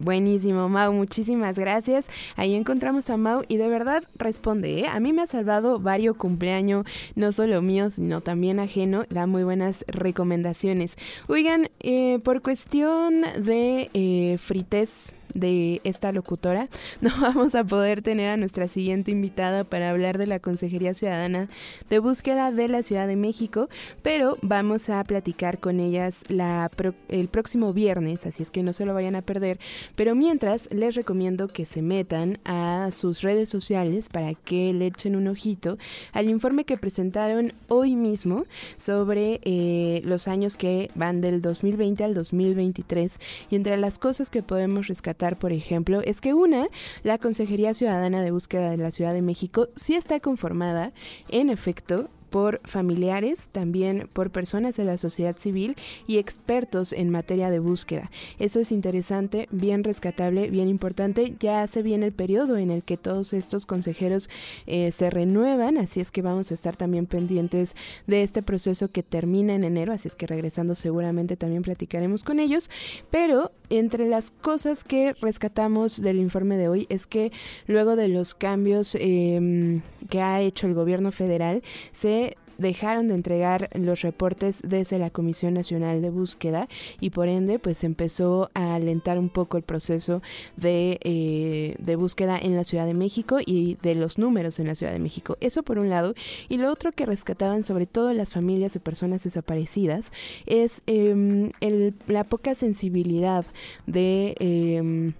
Buenísimo, 0.00 0.68
Mau, 0.68 0.92
muchísimas 0.92 1.58
gracias. 1.58 2.08
Ahí 2.36 2.54
encontramos 2.54 3.10
a 3.10 3.16
Mau 3.16 3.42
y 3.48 3.56
de 3.56 3.68
verdad 3.68 4.04
responde, 4.16 4.80
¿eh? 4.80 4.86
A 4.86 5.00
mí 5.00 5.12
me 5.12 5.22
ha 5.22 5.26
salvado 5.26 5.80
varios 5.80 6.16
cumpleaños, 6.16 6.86
no 7.16 7.32
solo 7.32 7.62
mío, 7.62 7.90
sino 7.90 8.20
también 8.20 8.60
ajeno, 8.60 9.06
da 9.10 9.26
muy 9.26 9.42
buenas 9.42 9.84
recomendaciones. 9.88 10.96
Oigan, 11.26 11.70
eh, 11.80 12.20
por 12.22 12.42
cuestión 12.42 13.22
de 13.38 13.90
eh, 13.92 14.38
frites 14.38 15.12
de 15.34 15.80
esta 15.84 16.12
locutora, 16.12 16.68
no 17.00 17.10
vamos 17.20 17.54
a 17.54 17.64
poder 17.64 18.02
tener 18.02 18.28
a 18.28 18.36
nuestra 18.36 18.68
siguiente 18.68 19.10
invitada 19.10 19.64
para 19.64 19.90
hablar 19.90 20.18
de 20.18 20.26
la 20.26 20.38
Consejería 20.38 20.94
Ciudadana 20.94 21.48
de 21.90 21.98
Búsqueda 21.98 22.52
de 22.52 22.68
la 22.68 22.82
Ciudad 22.82 23.06
de 23.06 23.16
México, 23.16 23.68
pero 24.02 24.36
vamos 24.42 24.88
a 24.88 25.02
platicar 25.04 25.58
con 25.58 25.80
ellas 25.80 26.24
la 26.28 26.70
el 27.08 27.28
próximo 27.28 27.72
viernes, 27.72 28.26
así 28.26 28.42
es 28.42 28.50
que 28.50 28.62
no 28.62 28.72
se 28.72 28.84
lo 28.84 28.94
vayan 28.94 29.16
a 29.16 29.22
perder. 29.22 29.58
Pero 29.96 30.14
mientras, 30.14 30.70
les 30.70 30.94
recomiendo 30.94 31.48
que 31.48 31.64
se 31.64 31.82
metan 31.82 32.38
a 32.44 32.90
sus 32.92 33.22
redes 33.22 33.48
sociales 33.48 34.08
para 34.08 34.34
que 34.34 34.72
le 34.72 34.86
echen 34.86 35.16
un 35.16 35.28
ojito 35.28 35.76
al 36.12 36.28
informe 36.28 36.64
que 36.64 36.76
presentaron 36.76 37.52
hoy 37.68 37.96
mismo 37.96 38.44
sobre 38.76 39.40
eh, 39.42 40.02
los 40.04 40.28
años 40.28 40.56
que 40.56 40.90
van 40.94 41.20
del 41.20 41.42
2020 41.42 42.04
al 42.04 42.14
2023 42.14 43.18
y 43.50 43.56
entre 43.56 43.76
las 43.76 43.98
cosas 43.98 44.30
que 44.30 44.42
podemos 44.42 44.86
rescatar 44.86 45.17
por 45.38 45.52
ejemplo, 45.52 46.00
es 46.00 46.20
que 46.20 46.34
una, 46.34 46.68
la 47.02 47.18
Consejería 47.18 47.74
Ciudadana 47.74 48.22
de 48.22 48.30
Búsqueda 48.30 48.70
de 48.70 48.76
la 48.76 48.90
Ciudad 48.90 49.12
de 49.12 49.22
México 49.22 49.68
sí 49.74 49.94
está 49.94 50.20
conformada, 50.20 50.92
en 51.28 51.50
efecto, 51.50 52.08
por 52.30 52.60
familiares, 52.64 53.48
también 53.52 54.08
por 54.12 54.30
personas 54.30 54.76
de 54.76 54.84
la 54.84 54.98
sociedad 54.98 55.36
civil 55.36 55.76
y 56.06 56.18
expertos 56.18 56.92
en 56.92 57.10
materia 57.10 57.50
de 57.50 57.58
búsqueda. 57.58 58.10
Eso 58.38 58.60
es 58.60 58.72
interesante, 58.72 59.48
bien 59.50 59.84
rescatable, 59.84 60.50
bien 60.50 60.68
importante. 60.68 61.34
Ya 61.40 61.66
se 61.66 61.82
viene 61.82 62.06
el 62.06 62.12
periodo 62.12 62.56
en 62.56 62.70
el 62.70 62.82
que 62.82 62.96
todos 62.96 63.32
estos 63.32 63.66
consejeros 63.66 64.28
eh, 64.66 64.92
se 64.92 65.10
renuevan, 65.10 65.78
así 65.78 66.00
es 66.00 66.10
que 66.10 66.22
vamos 66.22 66.50
a 66.50 66.54
estar 66.54 66.76
también 66.76 67.06
pendientes 67.06 67.74
de 68.06 68.22
este 68.22 68.42
proceso 68.42 68.90
que 68.90 69.02
termina 69.02 69.54
en 69.54 69.64
enero, 69.64 69.92
así 69.92 70.08
es 70.08 70.14
que 70.14 70.26
regresando 70.26 70.74
seguramente 70.74 71.36
también 71.36 71.62
platicaremos 71.62 72.24
con 72.24 72.40
ellos. 72.40 72.70
Pero 73.10 73.52
entre 73.70 74.08
las 74.08 74.30
cosas 74.30 74.84
que 74.84 75.14
rescatamos 75.20 76.00
del 76.00 76.18
informe 76.18 76.56
de 76.56 76.68
hoy 76.68 76.86
es 76.88 77.06
que 77.06 77.32
luego 77.66 77.96
de 77.96 78.08
los 78.08 78.34
cambios 78.34 78.96
em, 78.98 79.82
que 80.08 80.20
ha 80.20 80.40
hecho 80.40 80.66
el 80.66 80.74
gobierno 80.74 81.12
federal, 81.12 81.62
se 81.92 82.27
dejaron 82.58 83.08
de 83.08 83.14
entregar 83.14 83.70
los 83.74 84.02
reportes 84.02 84.60
desde 84.62 84.98
la 84.98 85.10
Comisión 85.10 85.54
Nacional 85.54 86.02
de 86.02 86.10
Búsqueda 86.10 86.68
y 87.00 87.10
por 87.10 87.28
ende 87.28 87.58
pues 87.58 87.84
empezó 87.84 88.50
a 88.54 88.74
alentar 88.74 89.18
un 89.18 89.28
poco 89.28 89.56
el 89.56 89.62
proceso 89.62 90.22
de, 90.56 90.98
eh, 91.02 91.76
de, 91.78 91.96
búsqueda 91.96 92.38
en 92.38 92.56
la 92.56 92.64
Ciudad 92.64 92.86
de 92.86 92.94
México 92.94 93.38
y 93.44 93.76
de 93.82 93.94
los 93.94 94.18
números 94.18 94.58
en 94.58 94.66
la 94.66 94.74
Ciudad 94.74 94.92
de 94.92 94.98
México. 94.98 95.36
Eso 95.40 95.62
por 95.62 95.78
un 95.78 95.88
lado. 95.88 96.14
Y 96.48 96.58
lo 96.58 96.70
otro 96.70 96.92
que 96.92 97.06
rescataban 97.06 97.64
sobre 97.64 97.86
todo 97.86 98.12
las 98.12 98.32
familias 98.32 98.72
de 98.72 98.80
personas 98.80 99.24
desaparecidas 99.24 100.12
es 100.46 100.82
em, 100.86 101.50
el, 101.60 101.94
la 102.06 102.24
poca 102.24 102.54
sensibilidad 102.54 103.46
de... 103.86 104.34
Em, 104.40 105.14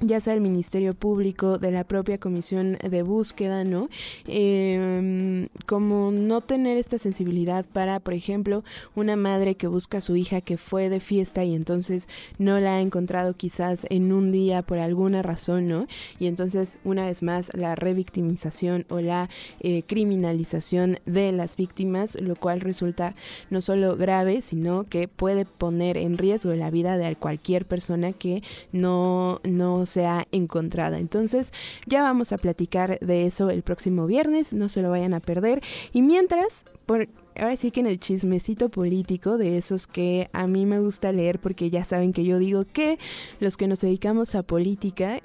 ya 0.00 0.20
sea 0.20 0.34
el 0.34 0.40
Ministerio 0.40 0.94
Público, 0.94 1.58
de 1.58 1.70
la 1.70 1.84
propia 1.84 2.18
Comisión 2.18 2.78
de 2.82 3.02
Búsqueda, 3.02 3.64
¿no? 3.64 3.88
Em, 4.26 5.48
como 5.66 6.10
no 6.10 6.40
tener 6.40 6.76
esta 6.76 6.98
sensibilidad 6.98 7.64
para, 7.64 8.00
por 8.00 8.14
ejemplo, 8.14 8.64
una 8.94 9.16
madre 9.16 9.54
que 9.54 9.66
busca 9.66 9.98
a 9.98 10.00
su 10.00 10.16
hija 10.16 10.40
que 10.40 10.56
fue 10.56 10.88
de 10.88 11.00
fiesta 11.00 11.44
y 11.44 11.54
entonces 11.54 12.08
no 12.38 12.60
la 12.60 12.76
ha 12.76 12.80
encontrado 12.80 13.34
quizás 13.34 13.86
en 13.90 14.12
un 14.12 14.32
día 14.32 14.62
por 14.62 14.78
alguna 14.78 15.22
razón, 15.22 15.66
¿no? 15.66 15.86
Y 16.18 16.26
entonces, 16.26 16.78
una 16.84 17.06
vez 17.06 17.22
más, 17.22 17.50
la 17.54 17.74
revictimización 17.74 18.84
o 18.88 19.00
la 19.00 19.28
eh, 19.60 19.82
criminalización 19.86 20.98
de 21.06 21.32
las 21.32 21.56
víctimas, 21.56 22.20
lo 22.20 22.36
cual 22.36 22.60
resulta 22.60 23.14
no 23.50 23.60
solo 23.60 23.96
grave, 23.96 24.42
sino 24.42 24.84
que 24.84 25.08
puede 25.08 25.44
poner 25.44 25.96
en 25.96 26.18
riesgo 26.18 26.52
la 26.54 26.70
vida 26.70 26.98
de 26.98 27.14
cualquier 27.16 27.66
persona 27.66 28.12
que 28.12 28.42
no, 28.72 29.40
no 29.44 29.83
sea 29.86 30.26
encontrada. 30.32 30.98
Entonces 30.98 31.52
ya 31.86 32.02
vamos 32.02 32.32
a 32.32 32.38
platicar 32.38 32.98
de 33.00 33.26
eso 33.26 33.50
el 33.50 33.62
próximo 33.62 34.06
viernes, 34.06 34.54
no 34.54 34.68
se 34.68 34.82
lo 34.82 34.90
vayan 34.90 35.14
a 35.14 35.20
perder. 35.20 35.62
Y 35.92 36.02
mientras, 36.02 36.64
por, 36.86 37.08
ahora 37.36 37.56
sí 37.56 37.70
que 37.70 37.80
en 37.80 37.86
el 37.86 37.98
chismecito 37.98 38.68
político 38.68 39.38
de 39.38 39.56
esos 39.56 39.86
que 39.86 40.28
a 40.32 40.46
mí 40.46 40.66
me 40.66 40.80
gusta 40.80 41.12
leer 41.12 41.38
porque 41.38 41.70
ya 41.70 41.84
saben 41.84 42.12
que 42.12 42.24
yo 42.24 42.38
digo 42.38 42.64
que 42.64 42.98
los 43.40 43.56
que 43.56 43.66
nos 43.66 43.80
dedicamos 43.80 44.34
a 44.34 44.42
política 44.42 45.20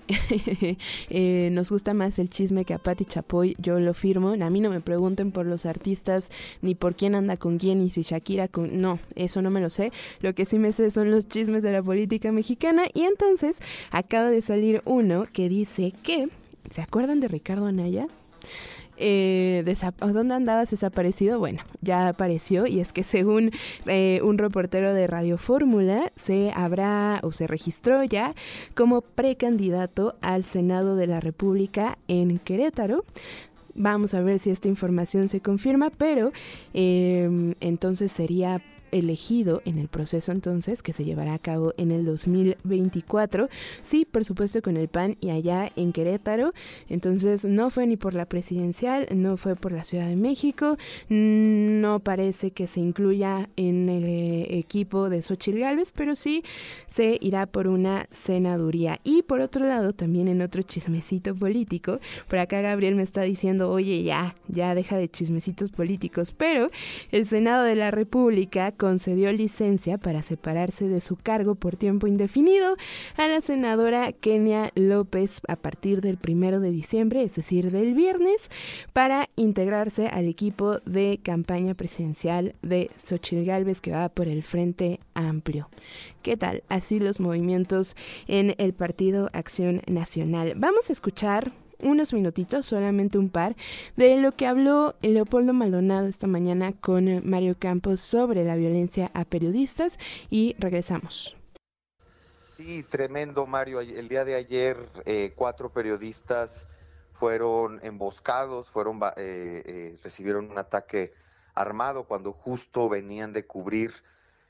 eh, 1.09 1.49
nos 1.51 1.69
gusta 1.69 1.93
más 1.93 2.19
el 2.19 2.29
chisme 2.29 2.65
que 2.65 2.73
a 2.73 2.79
Patti 2.79 3.05
Chapoy, 3.05 3.55
yo 3.59 3.79
lo 3.79 3.93
firmo, 3.93 4.29
a 4.29 4.49
mí 4.49 4.61
no 4.61 4.69
me 4.69 4.81
pregunten 4.81 5.31
por 5.31 5.45
los 5.45 5.65
artistas 5.65 6.31
ni 6.61 6.75
por 6.75 6.95
quién 6.95 7.15
anda 7.15 7.37
con 7.37 7.57
quién 7.57 7.81
y 7.81 7.89
si 7.89 8.03
Shakira 8.03 8.47
con... 8.47 8.81
No, 8.81 8.99
eso 9.15 9.41
no 9.41 9.51
me 9.51 9.61
lo 9.61 9.69
sé, 9.69 9.91
lo 10.21 10.33
que 10.33 10.45
sí 10.45 10.59
me 10.59 10.71
sé 10.71 10.91
son 10.91 11.11
los 11.11 11.27
chismes 11.27 11.63
de 11.63 11.71
la 11.71 11.83
política 11.83 12.31
mexicana. 12.31 12.83
Y 12.93 13.03
entonces 13.03 13.59
acaba 13.91 14.31
de 14.31 14.41
salir 14.41 14.81
uno 14.85 15.27
que 15.31 15.49
dice 15.49 15.93
que... 16.03 16.29
¿Se 16.69 16.81
acuerdan 16.81 17.19
de 17.19 17.27
Ricardo 17.27 17.65
Anaya? 17.65 18.07
Eh, 18.99 19.75
¿dónde 19.99 20.35
andabas 20.35 20.71
desaparecido? 20.71 21.39
Bueno, 21.39 21.63
ya 21.81 22.09
apareció 22.09 22.67
y 22.67 22.79
es 22.79 22.93
que 22.93 23.03
según 23.03 23.51
eh, 23.85 24.21
un 24.23 24.37
reportero 24.37 24.93
de 24.93 25.07
Radio 25.07 25.37
Fórmula 25.37 26.11
se 26.15 26.51
habrá 26.55 27.19
o 27.23 27.31
se 27.31 27.47
registró 27.47 28.03
ya 28.03 28.35
como 28.75 29.01
precandidato 29.01 30.15
al 30.21 30.45
Senado 30.45 30.95
de 30.95 31.07
la 31.07 31.19
República 31.19 31.97
en 32.07 32.37
Querétaro. 32.39 33.05
Vamos 33.75 34.13
a 34.13 34.21
ver 34.21 34.39
si 34.39 34.49
esta 34.49 34.67
información 34.67 35.29
se 35.29 35.39
confirma, 35.41 35.89
pero 35.89 36.31
eh, 36.73 37.55
entonces 37.61 38.11
sería 38.11 38.61
elegido 38.91 39.61
en 39.65 39.77
el 39.77 39.87
proceso 39.87 40.31
entonces 40.31 40.83
que 40.83 40.93
se 40.93 41.05
llevará 41.05 41.33
a 41.33 41.39
cabo 41.39 41.73
en 41.77 41.91
el 41.91 42.05
2024. 42.05 43.49
Sí, 43.83 44.05
por 44.05 44.25
supuesto 44.25 44.61
con 44.61 44.77
el 44.77 44.87
PAN 44.87 45.17
y 45.21 45.29
allá 45.29 45.71
en 45.75 45.91
Querétaro. 45.93 46.53
Entonces 46.89 47.45
no 47.45 47.69
fue 47.69 47.87
ni 47.87 47.97
por 47.97 48.13
la 48.13 48.25
presidencial, 48.25 49.07
no 49.13 49.37
fue 49.37 49.55
por 49.55 49.71
la 49.71 49.83
Ciudad 49.83 50.07
de 50.07 50.15
México, 50.15 50.77
no 51.09 51.99
parece 51.99 52.51
que 52.51 52.67
se 52.67 52.79
incluya 52.79 53.49
en 53.55 53.89
el 53.89 54.03
eh, 54.05 54.57
equipo 54.57 55.09
de 55.09 55.21
Xochitl 55.21 55.59
Gálvez, 55.59 55.91
pero 55.91 56.15
sí 56.15 56.43
se 56.89 57.17
irá 57.21 57.45
por 57.45 57.67
una 57.67 58.07
senaduría. 58.11 58.99
Y 59.03 59.23
por 59.23 59.41
otro 59.41 59.65
lado, 59.65 59.93
también 59.93 60.27
en 60.27 60.41
otro 60.41 60.61
chismecito 60.61 61.35
político, 61.35 61.99
por 62.27 62.39
acá 62.39 62.61
Gabriel 62.61 62.95
me 62.95 63.03
está 63.03 63.21
diciendo, 63.21 63.71
oye, 63.71 64.03
ya, 64.03 64.35
ya 64.47 64.75
deja 64.75 64.97
de 64.97 65.09
chismecitos 65.09 65.69
políticos, 65.69 66.31
pero 66.31 66.69
el 67.11 67.25
Senado 67.25 67.63
de 67.63 67.75
la 67.75 67.91
República 67.91 68.71
concedió 68.79 69.31
licencia 69.31 69.99
para 69.99 70.23
separarse 70.23 70.87
de 70.87 71.01
su 71.01 71.15
cargo 71.15 71.53
por 71.53 71.75
tiempo 71.75 72.07
indefinido 72.07 72.77
a 73.15 73.27
la 73.27 73.41
senadora 73.41 74.11
Kenia 74.13 74.71
López 74.73 75.41
a 75.47 75.55
partir 75.55 76.01
del 76.01 76.17
primero 76.17 76.59
de 76.59 76.71
diciembre, 76.71 77.21
es 77.21 77.35
decir, 77.35 77.69
del 77.69 77.93
viernes, 77.93 78.49
para 78.93 79.27
integrarse 79.35 80.07
al 80.07 80.27
equipo 80.27 80.79
de 80.79 81.19
campaña 81.21 81.75
presidencial 81.75 82.55
de 82.63 82.89
Xochitl 82.97 83.45
Gálvez 83.45 83.81
que 83.81 83.91
va 83.91 84.09
por 84.09 84.27
el 84.27 84.41
Frente 84.41 84.99
Amplio. 85.13 85.69
¿Qué 86.23 86.37
tal? 86.37 86.63
Así 86.69 86.99
los 86.99 87.19
movimientos 87.19 87.95
en 88.27 88.55
el 88.57 88.73
Partido 88.73 89.29
Acción 89.33 89.81
Nacional. 89.87 90.53
Vamos 90.55 90.89
a 90.89 90.93
escuchar 90.93 91.51
unos 91.81 92.13
minutitos, 92.13 92.65
solamente 92.65 93.17
un 93.17 93.29
par, 93.29 93.55
de 93.95 94.17
lo 94.17 94.31
que 94.33 94.47
habló 94.47 94.95
Leopoldo 95.01 95.53
Maldonado 95.53 96.07
esta 96.07 96.27
mañana 96.27 96.73
con 96.73 97.27
Mario 97.27 97.55
Campos 97.57 98.01
sobre 98.01 98.43
la 98.43 98.55
violencia 98.55 99.11
a 99.13 99.25
periodistas 99.25 99.99
y 100.29 100.55
regresamos. 100.59 101.35
Sí, 102.57 102.83
tremendo, 102.83 103.45
Mario. 103.45 103.79
El 103.79 104.09
día 104.09 104.25
de 104.25 104.35
ayer 104.35 104.77
eh, 105.05 105.31
cuatro 105.33 105.71
periodistas 105.71 106.67
fueron 107.13 107.79
emboscados, 107.83 108.67
fueron 108.67 108.99
eh, 109.15 109.63
eh, 109.65 109.99
recibieron 110.03 110.51
un 110.51 110.57
ataque 110.57 111.13
armado 111.55 112.03
cuando 112.03 112.33
justo 112.33 112.89
venían 112.89 113.31
de 113.31 113.45
cubrir 113.45 113.93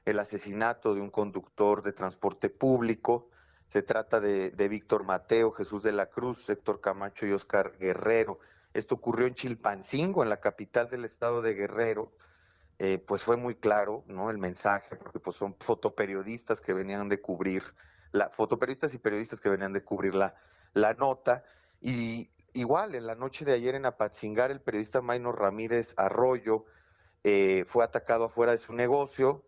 el 0.06 0.18
asesinato 0.18 0.96
de 0.96 1.02
un 1.02 1.12
conductor 1.12 1.84
de 1.84 1.94
transporte 1.94 2.50
público. 2.50 3.30
Se 3.70 3.84
trata 3.84 4.20
de, 4.20 4.68
Víctor 4.68 5.04
Mateo, 5.04 5.52
Jesús 5.52 5.84
de 5.84 5.92
la 5.92 6.08
Cruz, 6.08 6.50
Héctor 6.50 6.82
Camacho 6.82 7.28
y 7.28 7.32
Oscar 7.32 7.78
Guerrero. 7.80 8.40
Esto 8.74 8.96
ocurrió 8.96 9.28
en 9.28 9.36
Chilpancingo, 9.36 10.24
en 10.24 10.30
la 10.30 10.42
capital 10.42 10.90
del 10.90 11.06
estado 11.06 11.44
de 11.44 11.54
Guerrero. 11.54 12.12
Eh, 12.80 12.98
pues 12.98 13.22
fue 13.22 13.38
muy 13.38 13.54
claro, 13.56 14.04
¿no? 14.08 14.32
El 14.32 14.40
mensaje, 14.40 14.96
porque 14.96 15.20
pues 15.20 15.36
son 15.36 15.56
fotoperiodistas 15.60 16.62
que 16.62 16.74
venían 16.74 17.10
de 17.10 17.22
cubrir, 17.22 17.64
la, 18.12 18.30
fotoperiodistas 18.30 18.94
y 18.96 18.98
periodistas 18.98 19.40
que 19.40 19.50
venían 19.50 19.74
de 19.74 19.84
cubrir 19.84 20.16
la, 20.16 20.34
la 20.74 20.96
nota. 20.96 21.44
Y 21.80 22.32
igual, 22.54 22.96
en 22.96 23.06
la 23.06 23.14
noche 23.14 23.46
de 23.46 23.54
ayer 23.54 23.76
en 23.76 23.86
Apatzingar, 23.86 24.50
el 24.50 24.62
periodista 24.62 25.02
Maino 25.02 25.32
Ramírez 25.32 25.94
Arroyo 25.96 26.66
eh, 27.24 27.66
fue 27.68 27.84
atacado 27.84 28.26
afuera 28.26 28.54
de 28.54 28.58
su 28.58 28.74
negocio, 28.74 29.46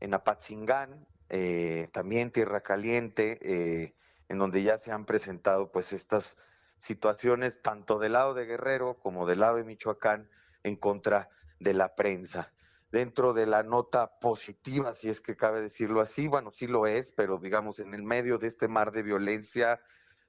en 0.00 0.14
Apatzingán, 0.14 1.06
eh, 1.34 1.88
también 1.92 2.30
Tierra 2.30 2.60
Caliente, 2.60 3.38
eh, 3.40 3.94
en 4.28 4.36
donde 4.36 4.62
ya 4.62 4.76
se 4.76 4.92
han 4.92 5.06
presentado 5.06 5.72
pues 5.72 5.94
estas 5.94 6.36
situaciones 6.78 7.62
tanto 7.62 7.98
del 7.98 8.12
lado 8.12 8.34
de 8.34 8.44
Guerrero 8.44 8.98
como 8.98 9.26
del 9.26 9.40
lado 9.40 9.56
de 9.56 9.64
Michoacán 9.64 10.28
en 10.62 10.76
contra 10.76 11.30
de 11.58 11.72
la 11.72 11.94
prensa. 11.94 12.52
Dentro 12.90 13.32
de 13.32 13.46
la 13.46 13.62
nota 13.62 14.18
positiva, 14.20 14.92
si 14.92 15.08
es 15.08 15.22
que 15.22 15.34
cabe 15.34 15.62
decirlo 15.62 16.02
así, 16.02 16.28
bueno, 16.28 16.50
sí 16.50 16.66
lo 16.66 16.86
es, 16.86 17.12
pero 17.12 17.38
digamos 17.38 17.78
en 17.78 17.94
el 17.94 18.02
medio 18.02 18.36
de 18.36 18.48
este 18.48 18.68
mar 18.68 18.92
de 18.92 19.02
violencia 19.02 19.80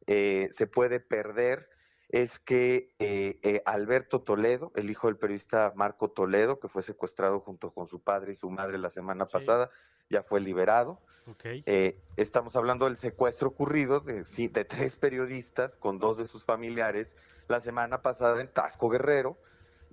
eh, 0.08 0.48
se 0.54 0.68
puede 0.68 1.02
perder 1.02 1.68
es 2.08 2.40
que 2.40 2.94
Alberto 3.66 4.22
Toledo, 4.22 4.72
el 4.76 4.90
hijo 4.90 5.08
del 5.08 5.18
periodista 5.18 5.74
Marco 5.76 6.12
Toledo, 6.12 6.60
que 6.60 6.70
fue 6.70 6.84
secuestrado 6.84 7.42
junto 7.42 7.74
con 7.74 7.88
su 7.88 8.02
padre 8.04 8.34
y 8.34 8.36
su 8.36 8.52
madre 8.52 8.78
la 8.78 8.92
semana 8.92 9.26
pasada, 9.26 9.72
ya 10.10 10.24
fue 10.24 10.40
liberado. 10.42 11.00
Eh, 11.44 11.98
estamos 12.18 12.56
hablando 12.56 12.86
del 12.86 12.98
secuestro 12.98 13.50
ocurrido 13.50 14.02
de, 14.02 14.24
de 14.24 14.66
tres 14.66 14.98
periodistas 14.98 15.76
con 15.78 16.00
dos 16.00 16.18
de 16.18 16.28
sus 16.28 16.44
familiares 16.44 17.16
la 17.48 17.60
semana 17.60 18.02
pasada 18.02 18.42
en 18.42 18.48
Tasco 18.48 18.90
Guerrero. 18.90 19.38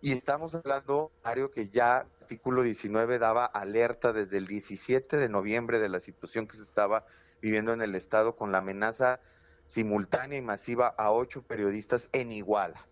Y 0.03 0.13
estamos 0.13 0.55
hablando, 0.55 1.13
Mario, 1.23 1.51
que 1.51 1.69
ya 1.69 2.07
artículo 2.21 2.63
19 2.63 3.19
daba 3.19 3.45
alerta 3.45 4.13
desde 4.13 4.39
el 4.39 4.47
17 4.47 5.17
de 5.17 5.29
noviembre 5.29 5.79
de 5.79 5.89
la 5.89 6.01
situación 6.01 6.47
que 6.47 6.57
se 6.57 6.63
estaba 6.63 7.05
viviendo 7.43 7.73
en 7.73 7.83
el 7.83 7.95
Estado 7.95 8.37
con 8.37 8.53
la 8.53 8.59
amenaza 8.59 9.21
simultánea 9.67 10.39
y 10.39 10.43
masiva 10.43 10.89
a 10.89 11.11
ocho 11.11 11.43
periodistas 11.43 12.09
en 12.13 12.33
Iguala. 12.33 12.85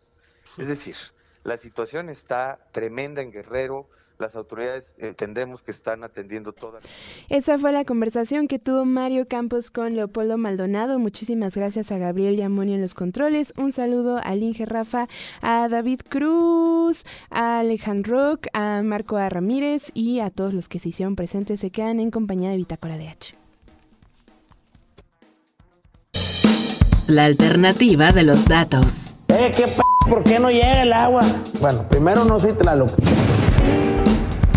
Es 0.59 0.69
decir, 0.69 0.97
la 1.45 1.57
situación 1.57 2.09
está 2.09 2.59
tremenda 2.73 3.23
en 3.23 3.33
Guerrero, 3.33 3.89
las 4.19 4.35
autoridades 4.35 4.95
entendemos 4.99 5.63
que 5.63 5.71
están 5.71 6.03
atendiendo 6.03 6.53
todas. 6.53 6.85
Esa 7.29 7.59
fue 7.59 7.73
la 7.73 7.85
conversación 7.85 8.49
que 8.49 8.59
tuvo 8.59 8.85
Mario 8.85 9.29
Campos 9.29 9.71
con 9.71 9.95
Leopoldo 9.95 10.37
Maldonado. 10.37 10.99
Muchísimas 10.99 11.57
gracias 11.57 11.93
a 11.93 11.99
Gabriel 11.99 12.37
Yamoni 12.37 12.75
en 12.75 12.81
los 12.81 12.95
controles. 12.95 13.55
Un 13.57 13.73
saludo 13.73 14.21
a 14.23 14.35
Inge 14.35 14.67
Rafa, 14.67 15.09
a 15.41 15.69
David 15.69 16.01
Cruz, 16.09 17.05
a 17.31 17.61
Alejandro, 17.61 18.39
a 18.53 18.83
Marco 18.83 19.17
a. 19.17 19.29
Ramírez 19.29 19.91
y 19.95 20.21
a 20.21 20.31
todos 20.31 20.55
los 20.55 20.69
que 20.69 20.81
se 20.81 20.89
hicieron 20.89 21.17
presentes. 21.17 21.61
Se 21.61 21.71
quedan 21.71 22.01
en 22.01 22.11
compañía 22.11 22.51
de 22.51 22.57
Bitácora 22.57 22.99
de 22.99 23.09
H. 23.09 23.35
La 27.07 27.25
alternativa 27.25 28.13
de 28.13 28.23
los 28.23 28.47
datos. 28.47 29.15
Eh, 29.29 29.51
qué 29.57 29.65
p 29.65 29.83
¿por 30.09 30.25
qué 30.25 30.39
no 30.39 30.51
llega 30.51 30.83
el 30.83 30.93
agua? 30.93 31.23
Bueno, 31.61 31.87
primero 31.89 32.25
no 32.25 32.41
soy 32.41 32.55
Tlaloc 32.55 32.91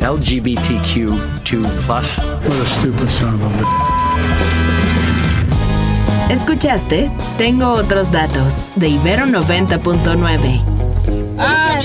LGBTQ2+. 0.00 1.60
What 1.60 2.60
a 2.60 2.66
stupid 2.66 3.08
son 3.08 3.40
of 3.42 3.52
Escuchaste 6.30 7.10
Tengo 7.36 7.68
otros 7.70 8.10
datos 8.10 8.54
de 8.76 8.88
Ibero 8.88 9.26
90.9. 9.26 10.64
¡Ah, 11.38 11.80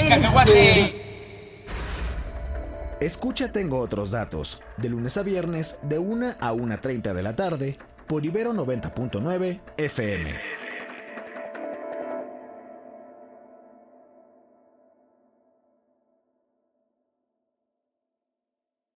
Escucha 3.02 3.52
Tengo 3.52 3.80
otros 3.80 4.12
datos 4.12 4.62
de 4.78 4.88
lunes 4.90 5.18
a 5.18 5.24
viernes 5.24 5.78
de 5.82 6.00
1 6.00 6.36
a 6.40 6.54
1.30 6.54 7.14
de 7.14 7.24
la 7.24 7.36
tarde 7.36 7.78
por 8.08 8.26
Ibero 8.26 8.54
90.9 8.54 9.60
FM. 9.78 10.65